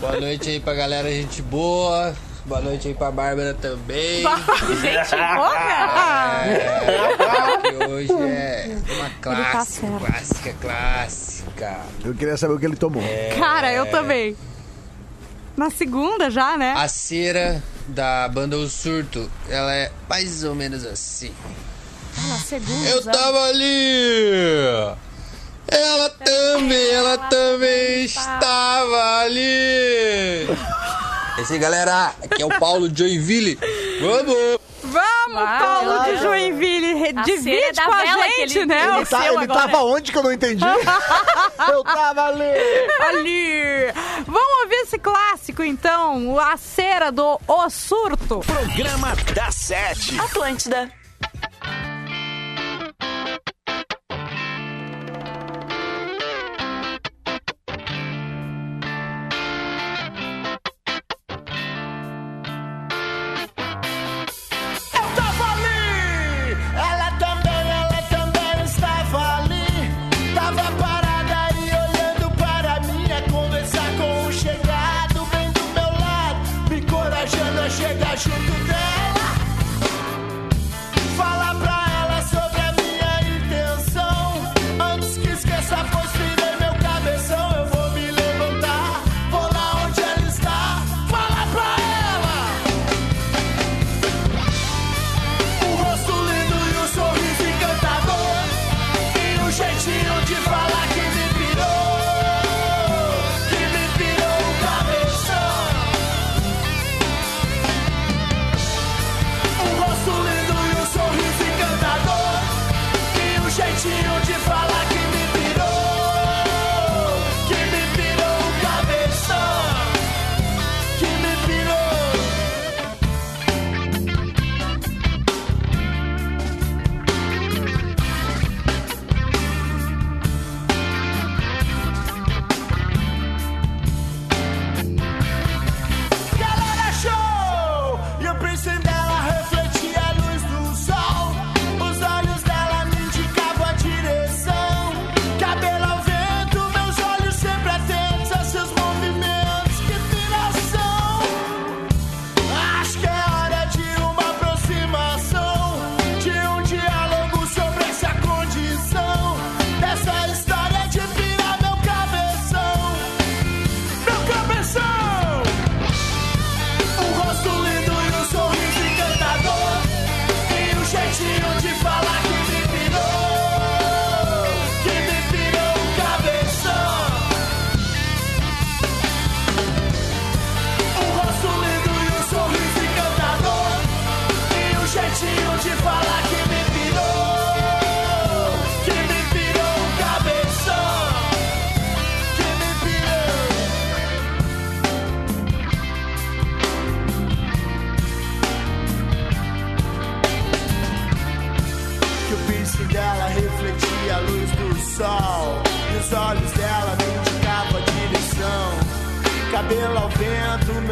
Boa 0.02 0.20
noite 0.20 0.50
aí 0.50 0.60
pra 0.60 0.74
galera, 0.74 1.10
gente 1.10 1.42
boa. 1.42 2.14
Boa 2.46 2.60
noite 2.60 2.90
aí 2.90 2.94
pra 2.94 3.10
Bárbara 3.10 3.54
também. 3.54 4.22
Gente, 4.82 5.10
porra! 5.36 6.42
É, 6.46 7.88
hoje 7.88 8.12
é 8.12 8.76
uma 8.96 9.10
tá 9.10 9.16
clássica, 9.22 9.88
certo. 9.88 10.06
clássica, 10.06 10.54
clássica. 11.60 11.78
Eu 12.04 12.16
queria 12.16 12.38
saber 12.38 12.54
o 12.54 12.60
que 12.60 12.66
ele 12.66 12.76
tomou. 12.76 13.04
Cara, 13.38 13.72
eu 13.74 13.86
também. 13.88 14.36
Na 15.58 15.70
segunda 15.70 16.32
já, 16.32 16.58
né? 16.58 16.74
A 16.78 16.88
cera 16.88 17.62
da 17.88 18.28
banda 18.30 18.58
O 18.58 18.70
Surto, 18.70 19.30
ela 19.50 19.76
é 19.76 19.92
mais 20.08 20.44
ou 20.44 20.56
menos 20.56 20.86
assim. 20.86 21.34
Na 22.28 22.38
segunda. 22.38 22.90
Eu 22.90 23.04
tava 23.04 23.44
ali! 23.46 24.96
Ela 25.68 26.10
também, 26.10 26.90
ela 26.92 27.18
também 27.30 28.06
estava 28.06 29.22
ali! 29.22 30.48
Esse 31.40 31.54
aí, 31.54 31.60
galera, 31.60 32.14
aqui 32.24 32.42
é 32.42 32.46
o 32.46 32.60
Paulo 32.60 32.90
Joinville. 32.94 33.60
Vamos! 34.02 34.69
Vamos, 34.90 35.34
Vai, 35.42 35.60
Paulo 35.60 35.98
vai. 35.98 36.12
de 36.16 36.22
Joinville, 36.22 37.14
A 37.18 37.22
divide 37.22 37.80
é 37.80 37.86
com 37.86 37.94
a 37.94 38.06
gente, 38.06 38.58
ele- 38.58 38.66
né? 38.66 38.96
ele 38.98 39.06
tá, 39.06 39.26
ele 39.34 39.48
tava 39.48 39.78
onde 39.84 40.12
que 40.12 40.18
eu 40.18 40.24
não 40.24 40.32
entendi? 40.34 40.64
eu 41.72 41.84
tava 41.84 42.26
ali! 42.28 42.44
Ali. 43.10 43.92
Vamos 44.26 44.60
ouvir 44.64 44.76
esse 44.84 44.98
clássico, 45.00 45.64
então, 45.64 46.40
a 46.40 46.58
cera 46.58 47.12
do 47.12 47.40
O 47.48 47.70
Surto. 47.70 48.40
Programa 48.46 49.16
da 49.34 49.52
Sete. 49.52 50.20
Atlântida. 50.20 50.92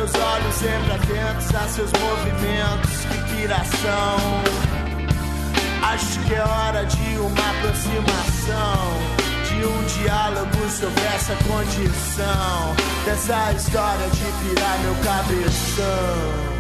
Meus 0.08 0.16
olhos 0.16 0.56
sempre 0.56 0.92
atentos 0.94 1.56
a 1.56 1.68
seus 1.68 1.92
movimentos. 1.92 3.06
Que 3.06 3.36
piração. 3.36 4.18
Acho 5.84 6.20
que 6.22 6.34
é 6.34 6.42
hora 6.42 6.86
de 6.86 7.18
uma 7.18 7.50
aproximação. 7.52 9.18
De 9.48 9.66
um 9.66 10.04
diálogo 10.04 10.70
sobre 10.70 11.04
essa 11.16 11.36
condição. 11.48 12.76
Dessa 13.06 13.52
história 13.54 14.08
de 14.10 14.56
pirar 14.56 14.80
meu 14.80 14.96
cabeção. 15.04 16.57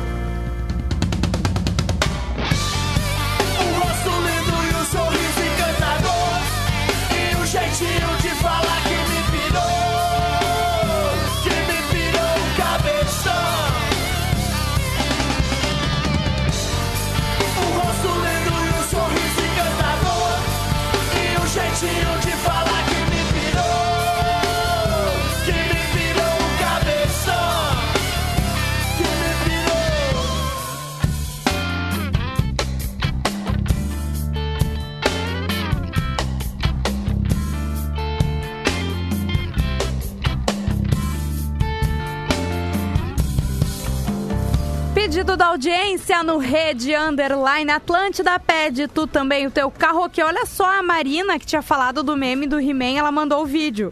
Audiência 45.57 46.21
no 46.21 46.37
Rede 46.37 46.93
Underline 46.93 47.71
Atlântida 47.71 48.37
pede 48.37 48.87
tu 48.87 49.07
também 49.07 49.47
o 49.47 49.51
teu 49.51 49.71
carro 49.71 50.03
aqui. 50.03 50.21
Olha 50.21 50.45
só 50.45 50.77
a 50.79 50.83
Marina 50.83 51.39
que 51.39 51.47
tinha 51.47 51.63
falado 51.63 52.03
do 52.03 52.15
meme 52.15 52.45
do 52.45 52.59
He-Man, 52.59 52.95
ela 52.95 53.11
mandou 53.11 53.41
o 53.41 53.45
vídeo. 53.47 53.91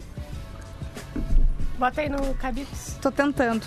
Bota 1.76 2.02
aí 2.02 2.08
no 2.08 2.34
Cabix. 2.34 2.96
Tô 3.02 3.10
tentando. 3.10 3.66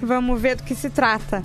Vamos 0.00 0.40
ver 0.40 0.54
do 0.54 0.62
que 0.62 0.72
se 0.76 0.88
trata. 0.88 1.42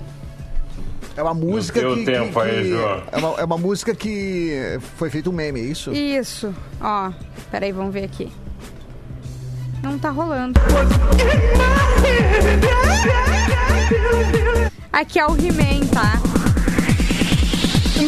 É 1.16 1.22
uma 1.22 1.34
música 1.34 1.80
que, 1.80 2.04
tempo 2.04 2.40
que- 2.40 2.48
aí, 2.48 2.62
que- 2.62 2.68
João. 2.68 3.02
é, 3.10 3.16
uma, 3.18 3.40
é 3.40 3.44
uma 3.44 3.58
música 3.58 3.92
que 3.92 4.78
foi 4.96 5.10
feito 5.10 5.30
um 5.30 5.32
meme, 5.32 5.60
é 5.60 5.64
isso? 5.64 5.92
Isso. 5.92 6.54
Ó, 6.80 7.10
peraí, 7.50 7.72
vamos 7.72 7.92
ver 7.92 8.04
aqui. 8.04 8.30
Não 9.82 9.98
tá 9.98 10.10
rolando. 10.10 10.60
Aqui 14.94 15.18
é 15.18 15.26
o 15.26 15.32
He-Man, 15.32 15.88
tá? 15.88 16.20
É 17.98 18.02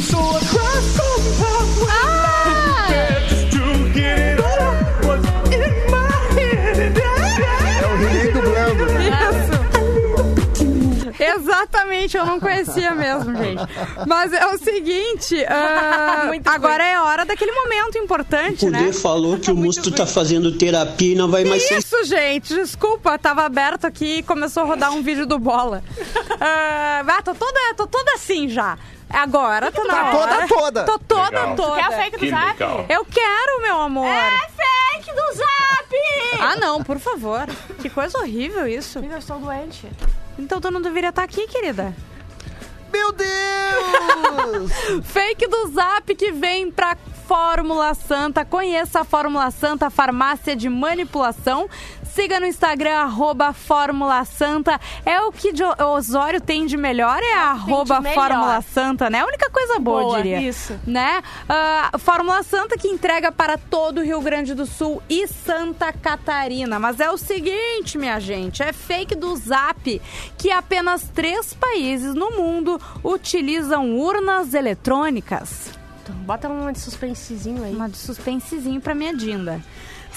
Exatamente, 12.07 12.17
eu 12.17 12.27
não 12.27 12.41
conhecia 12.41 12.95
mesmo, 12.95 13.37
gente. 13.37 13.63
Mas 14.07 14.33
é 14.33 14.47
o 14.47 14.59
seguinte, 14.59 15.37
Muito 16.27 16.47
agora 16.49 16.85
é 16.85 16.99
hora 17.01 17.25
daquele 17.25 17.53
momento 17.53 17.99
importante, 17.99 18.67
O 18.67 18.71
né? 18.71 18.85
D 18.85 18.93
falou 18.93 19.39
que 19.39 19.51
o 19.51 19.57
Musto 19.57 19.91
tá 19.91 20.07
fazendo 20.07 20.53
terapia 20.57 21.13
e 21.13 21.15
não 21.17 21.31
vai 21.31 21.45
mais 21.45 21.67
ser. 21.67 21.79
Isso, 21.79 22.05
gente, 22.05 22.55
desculpa, 22.55 23.19
tava 23.19 23.43
aberto 23.45 23.87
aqui 23.87 24.19
e 24.19 24.23
começou 24.23 24.63
a 24.63 24.67
rodar 24.67 24.93
um 24.93 25.03
vídeo 25.03 25.27
do 25.27 25.39
Bola. 25.39 25.83
Ah, 26.41 27.05
ah, 27.07 27.23
tô 27.23 27.35
toda, 27.35 27.59
tô 27.77 27.87
toda 27.87 28.13
assim 28.15 28.49
já. 28.49 28.79
Agora 29.09 29.71
tô 29.71 29.85
na 29.85 29.95
Tá 29.95 30.05
hora. 30.17 30.47
toda, 30.49 30.49
toda. 30.49 30.85
Tô 30.85 30.99
toda, 30.99 31.25
Legal. 31.41 31.57
toda. 31.57 31.75
Quer 31.77 31.85
a 31.85 31.93
fake 31.93 32.11
do 32.13 32.19
Que 32.19 32.31
zap? 32.31 32.47
legal. 32.47 32.87
Eu 32.89 33.05
quero, 33.05 33.63
meu 33.63 33.81
amor. 33.81 34.07
É 34.09 34.31
fake 34.49 35.13
do 35.15 35.35
zap! 35.37 36.41
Ah, 36.41 36.57
não, 36.57 36.83
por 36.83 36.99
favor. 36.99 37.47
Que 37.81 37.89
coisa 37.89 38.19
horrível 38.19 38.67
isso. 38.67 38.99
Eu 38.99 39.17
estou 39.19 39.39
doente. 39.39 39.87
Então 40.39 40.61
tu 40.61 40.71
não 40.71 40.81
deveria 40.81 41.11
estar 41.11 41.23
aqui, 41.23 41.47
querida. 41.47 41.95
Meu 42.93 43.13
Deus! 43.13 44.73
Fake 45.05 45.47
do 45.47 45.69
Zap 45.69 46.15
que 46.15 46.33
vem 46.33 46.71
pra 46.71 46.97
Fórmula 47.27 47.93
Santa. 47.95 48.45
Conheça 48.45 49.01
a 49.01 49.05
Fórmula 49.05 49.51
Santa, 49.51 49.91
farmácia 49.91 50.55
de 50.55 50.69
manipulação. 50.69 51.69
Siga 52.17 52.41
no 52.41 52.47
Instagram, 52.47 52.95
arroba 52.95 53.53
Fórmula 53.53 54.25
Santa. 54.25 54.81
É 55.05 55.21
o 55.21 55.31
que 55.31 55.53
Osório 55.85 56.41
tem 56.41 56.65
de 56.65 56.75
melhor, 56.75 57.23
é 57.23 57.35
a 57.35 57.51
arroba. 57.51 58.01
Fórmula 58.01 58.63
Santa, 58.63 59.11
né? 59.11 59.21
A 59.21 59.27
única 59.27 59.51
coisa 59.51 59.79
boa, 59.79 60.01
Boa, 60.01 60.17
diria. 60.23 60.41
isso. 60.41 60.81
Né? 60.87 61.23
Ah, 61.47 61.91
Fórmula 61.99 62.43
Santa 62.43 62.79
que 62.79 62.89
entrega 62.89 63.31
para 63.31 63.59
todo 63.59 63.99
o 63.99 64.03
Rio 64.03 64.19
Grande 64.23 64.55
do 64.55 64.65
Sul 64.65 65.03
e 65.11 65.29
Santa 65.29 65.93
Catarina. 65.93 66.79
Mas 66.79 67.01
é 67.01 67.11
o 67.11 67.19
seguinte, 67.19 67.99
minha 67.99 68.19
gente, 68.19 68.63
é 68.63 68.73
fake 68.73 69.15
do 69.15 69.37
Zap 69.37 70.01
que 70.39 70.51
apenas 70.51 71.11
três 71.15 71.53
países 71.53 72.15
no 72.15 72.31
mundo 72.31 72.81
utilizam 73.05 73.95
urnas 73.95 74.55
eletrônicas. 74.55 75.69
Então, 76.03 76.17
bota 76.21 76.49
uma 76.49 76.73
de 76.73 76.81
suspensezinho 76.81 77.63
aí. 77.63 77.75
Uma 77.75 77.91
de 77.91 77.99
suspensezinho 77.99 78.81
pra 78.81 78.95
minha 78.95 79.15
Dinda. 79.15 79.63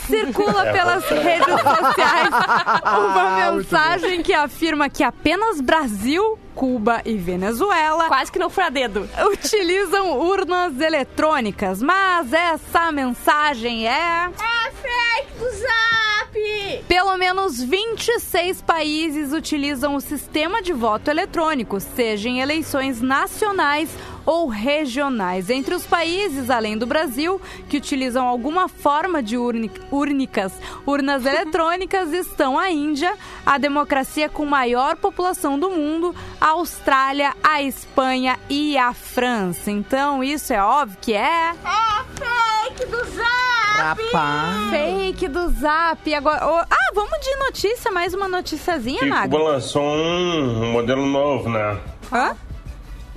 Circula 0.08 0.66
pelas 0.72 1.04
redes 1.10 1.46
sociais 1.62 2.30
uma 2.98 3.52
mensagem 3.52 4.22
que 4.24 4.34
afirma 4.34 4.90
que 4.90 5.04
apenas 5.04 5.62
Brasil, 5.62 6.38
Cuba 6.56 7.02
e 7.06 7.16
Venezuela 7.16 8.06
Quase 8.08 8.32
que 8.32 8.40
não 8.40 8.50
foi 8.50 8.66
a 8.66 8.70
dedo. 8.70 9.10
utilizam 9.32 10.18
urnas 10.20 10.80
eletrônicas, 10.80 11.82
mas 11.82 12.34
essa 12.34 12.92
mensagem 12.92 13.88
é. 13.88 14.30
É 14.30 14.72
fake 14.72 15.38
do 15.38 15.50
zap! 15.52 16.84
Pelo 16.88 17.18
menos 17.18 17.62
26 17.62 18.62
países 18.62 19.34
utilizam 19.34 19.96
o 19.96 20.02
sistema 20.02 20.62
de 20.62 20.72
voto 20.74 21.10
eletrônico, 21.10 21.80
seja 21.80 22.30
em 22.30 22.40
eleições 22.40 23.02
nacionais 23.02 23.90
ou 24.30 24.48
regionais. 24.48 25.50
Entre 25.50 25.74
os 25.74 25.88
países, 25.88 26.52
além 26.52 26.78
do 26.78 26.86
Brasil, 26.86 27.42
que 27.68 27.78
utilizam 27.78 28.28
alguma 28.28 28.68
forma 28.70 29.24
de 29.24 29.36
urni- 29.38 29.72
úrnicas, 29.90 30.54
urnas 30.86 31.26
eletrônicas, 31.26 32.14
estão 32.14 32.56
a 32.56 32.70
Índia, 32.70 33.16
a 33.44 33.58
democracia 33.58 34.30
com 34.30 34.46
maior 34.46 34.96
população 34.98 35.58
do 35.58 35.72
mundo, 35.72 36.14
a 36.40 36.50
Austrália, 36.50 37.34
a 37.44 37.64
Espanha 37.64 38.38
e 38.48 38.78
a 38.78 38.94
França. 38.94 39.72
Então, 39.72 40.24
isso 40.24 40.54
é 40.54 40.62
óbvio 40.62 40.98
que 41.02 41.14
é. 41.14 41.50
É 41.50 42.74
fake 42.76 42.86
do 42.86 42.98
zap! 43.06 43.40
Rapaz. 43.80 44.70
Fake 44.70 45.28
do 45.30 45.50
Zap. 45.52 46.14
Agora, 46.14 46.46
ô, 46.46 46.56
ah, 46.58 46.92
vamos 46.94 47.18
de 47.22 47.34
notícia, 47.38 47.90
mais 47.92 48.14
uma 48.14 48.28
noticiazinha, 48.28 49.06
Mago. 49.08 49.38
lançou 49.38 49.82
um 49.82 50.72
modelo 50.74 51.06
novo, 51.06 51.50
né? 51.50 51.80
Hã? 52.12 52.36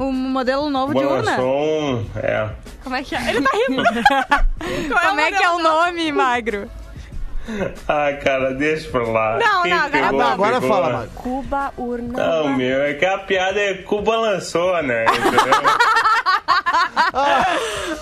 O 0.02 0.12
modelo 0.12 0.68
novo 0.68 0.92
de 0.94 1.04
urna? 1.04 1.40
um. 1.40 2.04
É. 2.16 2.50
Como 2.82 2.96
é 2.96 3.02
que 3.02 3.14
é? 3.14 3.30
Ele 3.30 3.42
tá 3.42 3.50
rindo. 3.52 3.82
Como 5.00 5.20
é 5.20 5.32
que 5.32 5.42
é 5.42 5.50
o 5.50 5.58
nome, 5.58 6.10
Magro? 6.12 6.68
Ah, 7.88 8.12
cara, 8.22 8.54
deixa 8.54 8.88
pra 8.90 9.02
lá. 9.02 9.38
Não, 9.38 9.62
Quem 9.62 9.70
não, 9.72 9.78
agora 9.84 9.90
pegou. 10.08 10.20
Agora 10.22 10.60
pegou. 10.60 10.68
fala, 10.68 10.92
Mago. 10.92 11.10
Cuba, 11.14 11.72
urna. 11.76 12.12
Não, 12.26 12.56
meu, 12.56 12.82
é 12.82 12.94
que 12.94 13.04
a 13.04 13.18
piada 13.18 13.58
é 13.60 13.74
Cuba 13.74 14.16
lançou, 14.16 14.80
né? 14.82 15.04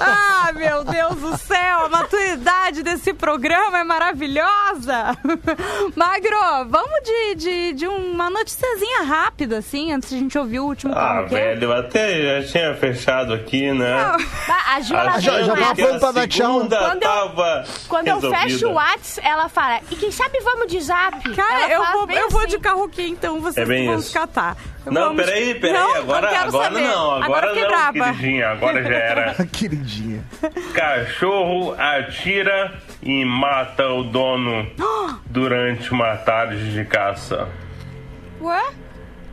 Ah, 0.01 0.53
meu 0.55 0.85
Deus 0.85 1.17
do 1.17 1.37
céu, 1.37 1.85
a 1.85 1.89
maturidade 1.89 2.83
desse 2.83 3.13
programa 3.13 3.79
é 3.81 3.85
maravilhosa. 3.85 5.17
Magro, 5.95 6.39
vamos 6.69 7.01
de, 7.05 7.35
de, 7.35 7.73
de 7.75 7.87
uma 7.87 8.31
noticiazinha 8.31 9.03
rápida, 9.03 9.59
assim, 9.59 9.93
antes 9.93 10.09
de 10.11 10.17
a 10.17 10.19
gente 10.19 10.39
ouvir 10.39 10.61
o 10.61 10.65
último 10.67 10.95
Ah, 10.97 11.23
velho, 11.23 11.73
até 11.73 12.41
já 12.43 12.49
tinha 12.49 12.75
fechado 12.75 13.35
aqui, 13.35 13.73
né? 13.73 13.95
Bah, 14.47 14.57
a 14.75 14.81
Ju, 14.81 14.89
já- 14.95 15.03
vem 15.35 15.45
já 15.45 15.55
com 15.55 15.61
tava 15.61 15.73
essa. 15.73 15.75
pronto 15.75 16.01
pra 16.01 16.13
dar 16.13 16.29
tchau. 16.29 16.53
segunda 16.55 16.79
Quando 16.79 17.03
eu- 17.03 17.65
Quando 17.89 18.09
eu 18.09 18.21
fecho 18.21 18.33
o 18.33 18.39
resolvida. 18.79 18.81
Ela 19.31 19.49
fala, 19.49 19.81
e 19.91 19.95
quem 19.97 20.11
sabe 20.11 20.41
vamos 20.41 20.67
de 20.67 20.81
zap? 20.81 21.23
Cara, 21.37 21.71
eu 21.71 21.79
vou, 21.93 22.11
eu 22.11 22.29
vou 22.31 22.41
assim. 22.41 22.49
de 22.51 22.59
carro 22.59 22.85
aqui, 22.85 23.09
então 23.09 23.41
vocês 23.41 23.65
É 23.65 23.69
bem 23.69 23.87
vão 23.87 23.95
isso. 23.95 24.05
descatar. 24.05 24.57
Não, 24.87 24.93
Vamos- 25.11 25.25
peraí, 25.25 25.55
peraí, 25.55 25.73
Não, 25.81 25.97
agora, 25.97 26.29
quero 26.29 26.49
agora 26.49 26.65
saber. 26.65 26.81
não, 26.89 27.11
agora, 27.13 27.25
Agora 27.25 27.55
não, 27.55 27.69
braba. 27.69 27.93
queridinha, 28.13 28.49
agora 28.51 28.83
já 28.83 28.95
era. 28.95 29.35
Queridinha. 29.47 30.25
Cachorro 30.75 31.75
atira 31.79 32.81
e 33.03 33.25
mata 33.25 33.87
o 33.89 34.03
dono 34.05 34.69
durante 35.27 35.91
uma 35.93 36.17
tarde 36.17 36.73
de 36.73 36.85
caça. 36.85 37.49
Ué? 38.41 38.63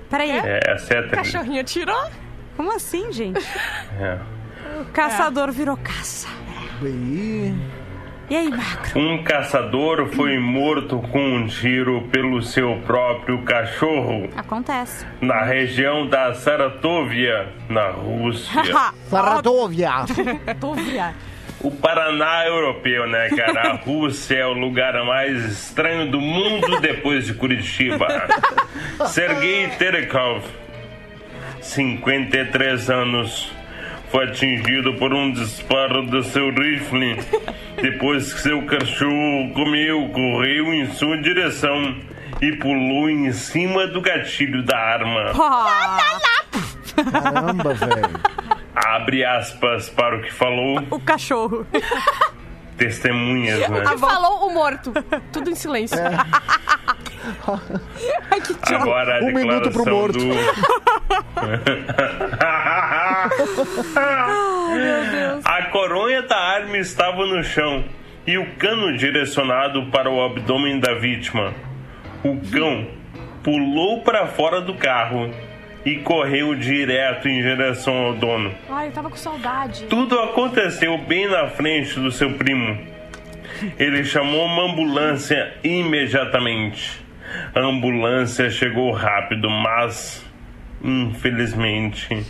Peraí, 0.10 0.32
É, 0.32 0.60
essa 0.74 0.94
é 0.94 0.98
a 1.00 1.02
trilha. 1.04 1.18
Cachorrinho 1.18 1.64
tirou? 1.64 2.10
como 2.56 2.72
assim, 2.76 3.12
gente? 3.12 3.40
É. 4.00 4.18
O 4.82 4.86
caçador 4.86 5.52
virou 5.52 5.76
caça. 5.78 6.28
Bem, 6.82 7.60
E 8.30 8.36
aí, 8.36 8.50
Magro? 8.50 9.00
Um 9.00 9.24
caçador 9.24 10.08
foi 10.08 10.38
morto 10.38 11.00
com 11.14 11.36
um 11.36 11.48
tiro 11.48 12.02
pelo 12.12 12.42
seu 12.42 12.76
próprio 12.86 13.42
cachorro 13.44 14.30
Acontece. 14.36 15.06
na 15.22 15.44
região 15.44 16.06
da 16.08 16.34
Saratovia, 16.34 17.48
na 17.70 17.88
Rússia. 17.92 18.62
Saradovia. 19.10 19.92
Tóvia. 20.60 21.16
O 21.62 21.72
Paraná 21.72 22.44
é 22.44 22.50
europeu, 22.50 23.08
né, 23.08 23.30
cara? 23.30 23.72
A 23.72 23.74
Rússia 23.76 24.36
é 24.36 24.46
o 24.46 24.54
lugar 24.54 24.94
mais 25.06 25.44
estranho 25.46 26.12
do 26.12 26.20
mundo 26.20 26.80
depois 26.82 27.26
de 27.26 27.34
Curitiba. 27.34 28.08
Sergei 29.08 29.68
Terekov, 29.70 30.44
53 31.62 32.90
anos, 32.90 33.52
foi 34.10 34.26
atingido 34.26 34.94
por 34.96 35.14
um 35.14 35.32
disparo 35.32 36.06
do 36.06 36.24
seu 36.24 36.50
rifle 36.50 37.18
depois 37.82 38.34
que 38.34 38.42
seu 38.42 38.66
cachorro 38.66 39.54
comeu, 39.54 40.10
correu 40.10 40.74
em 40.74 40.92
sua 40.94 41.18
direção 41.22 41.96
e 42.42 42.52
pulou 42.58 43.10
em 43.10 43.32
cima 43.32 43.88
do 43.88 44.02
gatilho 44.02 44.64
da 44.64 44.78
arma. 44.78 45.34
Caramba, 47.12 47.74
velho. 47.74 48.20
Abre 48.76 49.26
aspas 49.26 49.90
para 49.90 50.18
o 50.18 50.22
que 50.22 50.34
falou. 50.34 50.80
O 50.90 51.00
cachorro. 51.00 51.66
Testemunhas, 52.78 53.68
né? 53.70 53.80
O 53.80 53.90
que 53.90 53.98
falou 53.98 54.48
o 54.48 54.54
morto. 54.54 54.94
Tudo 55.32 55.50
em 55.50 55.56
silêncio. 55.56 55.98
Ai, 58.32 58.42
que 58.42 58.54
idiota. 58.54 58.76
Agora 58.76 59.20
a 59.20 59.24
Um 59.24 59.34
minuto 59.34 59.72
pro 59.72 59.84
declaração 59.84 59.94
morto. 59.94 60.20
do. 60.20 60.34
A 65.44 65.64
coronha 65.72 66.22
da 66.24 66.38
arma 66.38 66.78
estava 66.78 67.26
no 67.26 67.44
chão 67.44 67.84
e 68.26 68.38
o 68.38 68.46
cano 68.56 68.96
direcionado 68.98 69.86
para 69.88 70.10
o 70.10 70.24
abdômen 70.24 70.80
da 70.80 70.94
vítima. 70.96 71.54
O 72.24 72.38
cão 72.52 72.88
pulou 73.44 74.02
para 74.02 74.28
fora 74.28 74.62
do 74.62 74.74
carro 74.76 75.32
e 75.86 75.98
correu 75.98 76.54
direto 76.56 77.30
em 77.30 77.42
direção 77.42 77.96
ao 77.96 78.14
dono. 78.14 78.54
Ai, 78.70 78.88
eu 78.88 78.92
tava 78.92 79.10
com 79.10 79.16
saudade. 79.16 79.86
Tudo 79.86 80.20
aconteceu 80.20 80.98
bem 80.98 81.28
na 81.30 81.48
frente 81.48 82.00
do 82.00 82.12
seu 82.12 82.34
primo. 82.34 82.78
Ele 83.80 84.04
chamou 84.04 84.46
uma 84.46 84.64
ambulância 84.72 85.54
imediatamente. 85.64 87.07
A 87.56 87.60
ambulância 87.60 88.50
chegou 88.50 88.92
rápido, 88.92 89.50
mas 89.50 90.26
infelizmente 90.84 92.26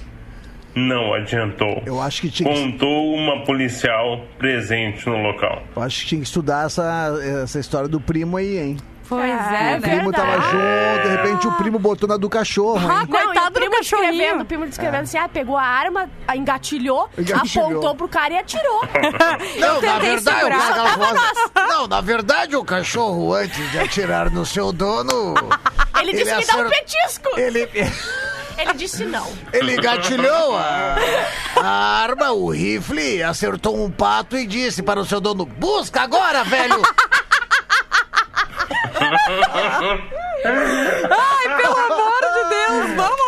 não 0.76 1.14
adiantou. 1.14 1.82
Eu 1.86 2.02
acho 2.02 2.22
que 2.22 2.30
tinha 2.30 2.54
que, 2.54 2.62
Contou 2.62 3.16
uma 3.16 3.44
policial 3.44 4.26
presente 4.38 5.08
no 5.08 5.18
local. 5.18 5.64
eu 5.76 5.82
acho 5.82 6.02
que, 6.02 6.08
tinha 6.08 6.22
que 6.22 6.28
estudar 6.28 6.68
essa, 6.68 7.20
essa 7.44 7.60
história 7.60 7.90
do 7.90 8.00
primo 8.00 8.38
aí, 8.38 8.58
hein? 8.58 8.78
Pois 9.10 9.30
é, 9.32 9.78
o 9.78 9.82
primo 9.82 10.12
tava 10.12 10.42
junto, 10.42 11.04
de 11.04 11.16
repente 11.16 11.48
o 11.48 11.52
primo 11.54 11.80
botou 11.80 12.10
na 12.10 12.18
do 12.18 12.30
cachorro, 12.30 12.82
hein? 12.82 12.90
Ah, 12.92 13.08
cachorrinho. 13.78 14.12
descrevendo, 14.12 14.42
o 14.44 14.46
primo 14.46 14.66
descrevendo 14.66 15.04
assim, 15.04 15.18
ah, 15.18 15.30
pegou 15.30 15.58
a 15.58 15.64
arma, 15.64 16.10
engatilhou, 16.36 17.10
Engatilhou. 17.18 17.68
apontou 17.70 17.96
pro 17.96 18.08
cara 18.08 18.34
e 18.34 18.38
atirou. 18.38 18.82
Não, 19.60 19.82
na 19.82 20.00
verdade, 20.00 20.56
voz- 20.98 21.68
Não, 21.70 21.88
na 21.88 22.02
verdade, 22.02 22.56
o 22.56 22.64
cachorro, 22.64 23.34
antes 23.34 23.72
de 23.72 23.80
atirar 23.80 24.30
no 24.30 24.46
seu 24.46 24.72
dono. 24.72 25.34
Ele 26.02 26.12
disse, 26.14 26.36
me 26.36 26.46
dá 26.46 26.56
um 26.58 26.62
acer- 26.62 26.70
petisco. 26.70 27.30
Ele, 27.40 27.70
Ele 28.58 28.74
disse 28.74 29.06
não. 29.06 29.32
ele 29.54 29.76
engatilhou 29.76 30.58
a, 30.58 30.96
a 31.62 31.68
arma, 32.02 32.32
o 32.32 32.50
rifle, 32.50 33.22
acertou 33.22 33.78
um 33.84 33.92
pato 33.92 34.36
e 34.36 34.48
disse 34.48 34.82
para 34.82 35.00
o 35.00 35.06
seu 35.06 35.22
dono: 35.22 35.46
Busca 35.46 36.02
agora, 36.02 36.44
velho! 36.44 36.82
Ai, 41.10 41.58
pelo 41.62 41.78
amor 41.78 42.07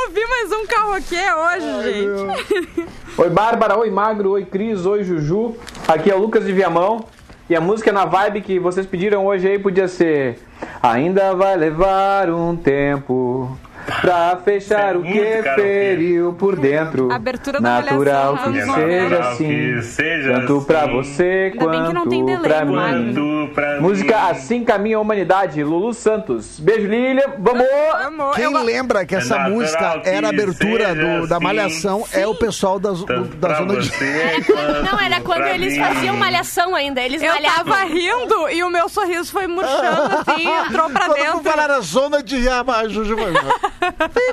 ouvir 0.10 0.28
mais 0.28 0.52
um 0.52 0.66
carroquê 0.66 1.22
hoje, 1.32 1.84
gente. 1.84 2.90
Oi 3.16 3.30
Bárbara, 3.30 3.78
oi 3.78 3.92
Magro, 3.92 4.32
oi 4.32 4.44
Cris, 4.44 4.84
oi 4.86 5.04
Juju. 5.04 5.56
Aqui 5.88 6.10
é 6.10 6.16
o 6.16 6.20
Lucas 6.20 6.46
de 6.46 6.52
Viamão. 6.52 7.06
E 7.48 7.56
a 7.56 7.62
música 7.62 7.92
na 7.92 8.06
vibe 8.06 8.42
que 8.42 8.60
vocês 8.60 8.88
pediram 8.88 9.26
hoje 9.26 9.48
aí 9.48 9.60
podia 9.60 9.88
ser 9.88 10.40
Ainda 10.82 11.36
vai 11.36 11.56
levar 11.56 12.30
um 12.30 12.56
tempo 12.56 13.56
pra 14.02 14.38
fechar 14.44 14.96
o 14.96 15.02
Muito 15.02 15.14
que 15.14 15.42
karaokê. 15.44 15.62
feriu 15.62 16.34
por 16.34 16.56
dentro. 16.56 17.12
Abertura 17.12 17.60
da 17.62 17.82
Natural 17.82 18.38
que 18.38 18.44
vamos 18.62 18.76
seja 18.76 19.20
assim. 19.20 19.48
que 19.48 19.82
seja 19.84 20.34
Tanto 20.42 20.62
pra 20.62 20.82
assim. 20.84 20.94
você 20.94 21.52
Ainda 21.54 21.68
bem 21.68 21.86
que 21.86 21.94
não 21.94 22.08
tem 22.08 22.24
quanto 22.24 22.42
delay, 22.42 22.50
pra 22.52 22.66
mim. 22.66 22.74
Quanto 23.14 23.54
pra 23.54 23.82
Música 23.82 24.16
mim. 24.16 24.30
Assim 24.32 24.64
Caminha 24.64 24.98
a 24.98 25.00
Humanidade, 25.00 25.64
Lulu 25.64 25.94
Santos. 25.94 26.60
Beijo, 26.60 26.88
Lilian. 26.88 27.24
Vamos! 27.40 27.66
Amor, 28.06 28.36
Quem 28.36 28.46
eu- 28.46 28.64
lembra 28.64 29.06
que 29.06 29.16
essa 29.16 29.36
natural 29.38 29.52
música 29.58 30.00
que 30.00 30.10
era 30.10 30.28
a 30.28 30.30
abertura 30.30 30.96
do- 30.96 31.28
da 31.28 31.36
assim. 31.38 31.44
Malhação 31.46 32.04
é 32.14 32.28
o 32.28 32.36
pessoal 32.36 32.80
das- 32.80 33.00
do- 33.00 33.06
Tanto 33.06 33.36
da 33.38 33.48
pra 33.48 33.58
zona 33.58 33.80
de. 33.80 33.90
Não, 34.92 35.00
era 35.00 35.22
quando 35.22 35.40
pra 35.42 35.54
eles 35.56 35.74
mim. 35.74 35.80
faziam 35.84 36.16
malhação 36.18 36.76
ainda. 36.76 37.02
Eles 37.02 37.22
Eu 37.22 37.34
malhavam. 37.34 37.66
tava 37.66 37.84
rindo 37.86 38.50
e 38.52 38.64
o 38.64 38.70
meu 38.70 38.88
sorriso 38.90 39.32
foi 39.32 39.48
murchando 39.48 40.24
assim, 40.28 40.48
entrou 40.68 40.90
pra 40.90 41.08
dentro. 41.10 41.49
For 41.60 41.68
falar 41.68 41.72
a 41.72 41.82
zona 41.82 42.24
de 42.24 42.38
Yama, 42.38 42.88
Juju 42.88 43.16
vai 43.16 43.34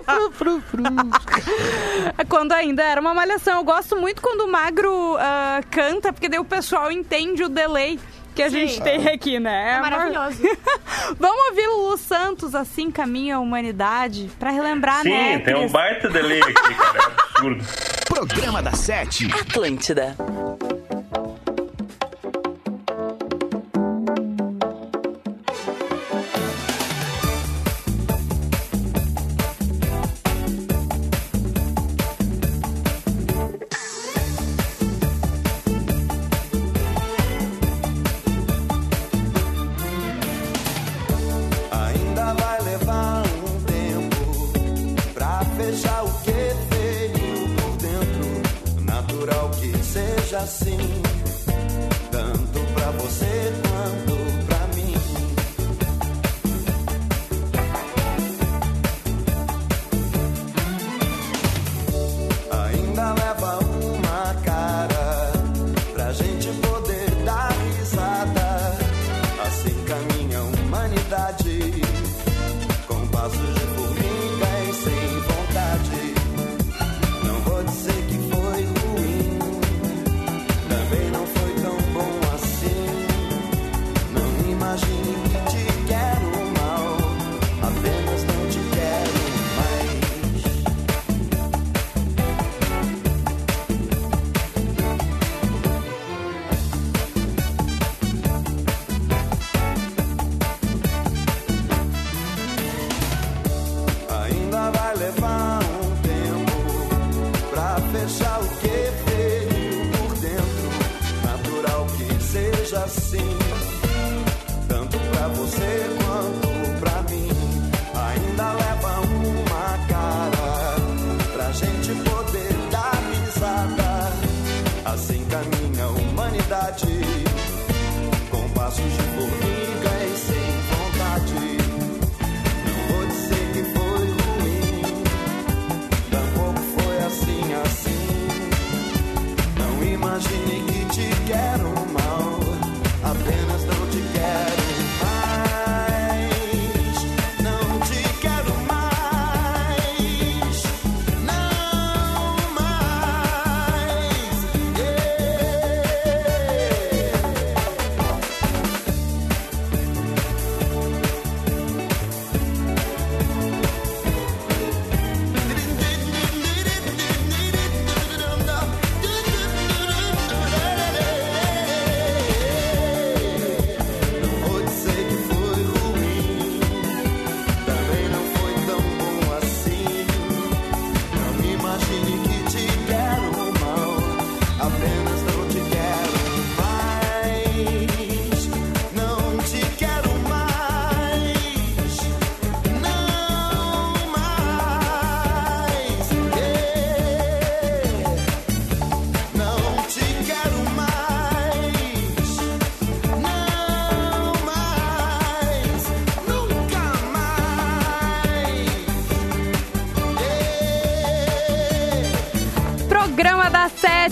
fru, 0.05 0.31
fru, 0.33 0.61
fru. 0.62 0.83
Quando 2.29 2.53
ainda 2.53 2.83
era 2.83 3.01
uma 3.01 3.14
malhação. 3.14 3.57
Eu 3.57 3.64
gosto 3.64 3.97
muito 3.97 4.22
quando 4.22 4.43
o 4.43 4.53
magro 4.53 5.16
ah, 5.18 5.61
canta, 5.70 6.12
porque 6.12 6.29
daí 6.29 6.39
o 6.39 6.45
pessoal 6.45 6.91
entende 6.93 7.43
o 7.43 7.49
delay 7.49 7.99
que 8.35 8.43
a 8.43 8.49
gente 8.51 8.81
tem 8.83 9.09
aqui, 9.09 9.41
né? 9.41 9.77
É 9.77 9.81
maravilhoso. 9.81 10.43
Vamos 11.18 11.49
ouvir 11.49 11.66
Lulu 11.66 11.97
Santos, 11.97 12.55
assim 12.55 12.91
caminha 12.91 13.37
a 13.37 13.41
humanidade, 13.41 14.31
pra 14.39 14.51
relembrar, 14.51 15.03
Sim, 15.03 15.09
né? 15.09 15.39
tem 15.39 15.55
um 15.55 15.68
baita 15.68 16.09
delay 16.09 16.43
aqui, 16.43 16.74
cara. 16.74 16.99
É 16.99 17.39
absurdo. 17.39 17.64
Programa 18.07 18.62
da 18.62 18.72
Sete. 18.72 19.33
Atlântida. 19.33 20.14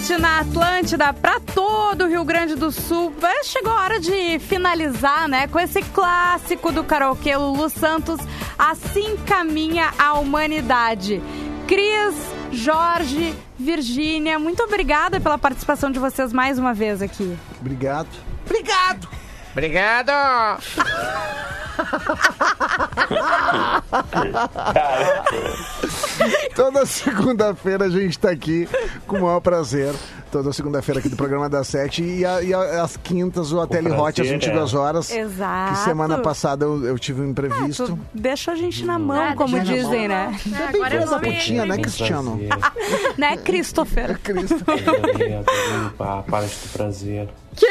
Sete 0.05 0.21
na 0.21 0.41
Atlântida 0.41 1.15
para 1.15 1.41
todo 1.41 2.05
o 2.05 2.09
Rio 2.09 2.25
Grande 2.25 2.55
do 2.55 2.71
Sul. 2.71 3.11
Mas 3.23 3.47
Chegou 3.47 3.73
a 3.73 3.83
hora 3.85 3.99
de 3.99 4.39
finalizar, 4.39 5.27
né? 5.27 5.49
Com 5.49 5.59
esse 5.59 5.81
clássico 5.81 6.71
do 6.71 6.85
karaokê, 6.85 7.35
Lulu 7.37 7.71
Santos, 7.71 8.21
Assim 8.59 9.17
Caminha 9.27 9.95
a 9.99 10.13
Humanidade. 10.15 11.23
Cris, 11.67 12.15
Jorge, 12.53 13.35
Virgínia, 13.59 14.39
muito 14.39 14.63
obrigada 14.63 15.19
pela 15.21 15.39
participação 15.39 15.91
de 15.91 15.99
vocês 15.99 16.35
mais 16.35 16.59
uma 16.59 16.75
vez 16.75 17.01
aqui. 17.01 17.39
Obrigado. 17.59 18.09
Obrigado. 18.45 19.09
Obrigado! 19.53 20.13
Toda 26.55 26.87
segunda-feira 26.87 27.87
a 27.87 27.91
gente 27.91 28.19
tá 28.19 28.31
aqui 28.31 28.69
com 29.07 29.17
o 29.19 29.23
maior 29.23 29.41
prazer. 29.41 29.93
Toda 30.31 30.53
segunda-feira 30.53 30.99
aqui 30.99 31.09
do 31.09 31.15
programa 31.17 31.49
das 31.49 31.69
sete 31.69 32.03
e, 32.03 32.25
a- 32.27 32.43
e 32.43 32.53
a- 32.53 32.83
às 32.83 32.97
quintas 32.97 33.53
o 33.53 33.61
Ateli 33.61 33.89
Hot 33.91 34.21
às 34.21 34.27
prazer, 34.27 34.33
22 34.41 34.75
é. 34.75 34.77
horas. 34.77 35.11
Exato. 35.13 35.73
Que 35.75 35.79
semana 35.85 36.19
passada 36.19 36.65
eu, 36.65 36.85
eu 36.85 36.99
tive 36.99 37.23
um 37.23 37.31
imprevisto. 37.31 37.87
Tu 37.87 37.99
deixa 38.13 38.51
a 38.53 38.57
gente 38.57 38.85
na 38.85 38.99
mão, 38.99 39.21
Ah, 39.21 39.35
como 39.37 39.59
dizem, 39.61 40.09
mão. 40.09 40.09
né? 40.09 40.41
Ah, 40.55 40.69
agora 40.75 40.95
eu 40.95 40.99
Coisa 41.03 41.15
nome 41.17 41.33
putinha, 41.35 41.65
né, 41.67 41.79
Cristiano? 41.79 42.41
né, 43.17 43.37
Christopher? 43.37 44.19
Para 45.97 46.47
de 46.47 46.55
prazer. 46.73 47.29
Que 47.55 47.67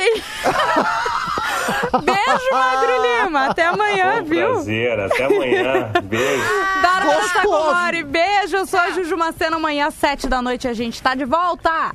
Beijo, 2.03 2.51
Magro 2.51 3.23
Lima. 3.23 3.45
Até 3.47 3.65
amanhã, 3.65 4.21
Um 4.21 4.25
viu? 4.25 4.47
prazer, 4.53 4.99
até 4.99 5.25
amanhã. 5.25 5.91
Beijo. 6.03 6.43
Bárbara 6.81 7.23
Sacomori, 7.29 8.03
beijo. 8.03 8.55
Eu 8.57 8.65
sou 8.65 8.79
a 8.79 8.91
Juju 8.91 9.17
Macena. 9.17 9.55
Amanhã 9.57 9.87
às 9.87 9.93
sete 9.95 10.27
da 10.27 10.41
noite 10.41 10.67
a 10.67 10.73
gente 10.73 11.01
tá 11.01 11.15
de 11.15 11.25
volta. 11.25 11.91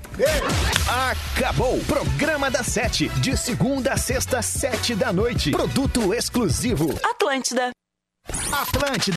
Acabou. 1.11 1.79
Programa 1.87 2.51
da 2.51 2.63
Sete. 2.63 3.09
De 3.21 3.37
segunda 3.37 3.93
a 3.93 3.97
sexta, 3.97 4.41
sete 4.43 4.95
da 4.95 5.13
noite. 5.13 5.51
Produto 5.51 6.13
exclusivo. 6.15 6.99
Atlântida. 7.05 7.71
Atlântida. 8.53 8.99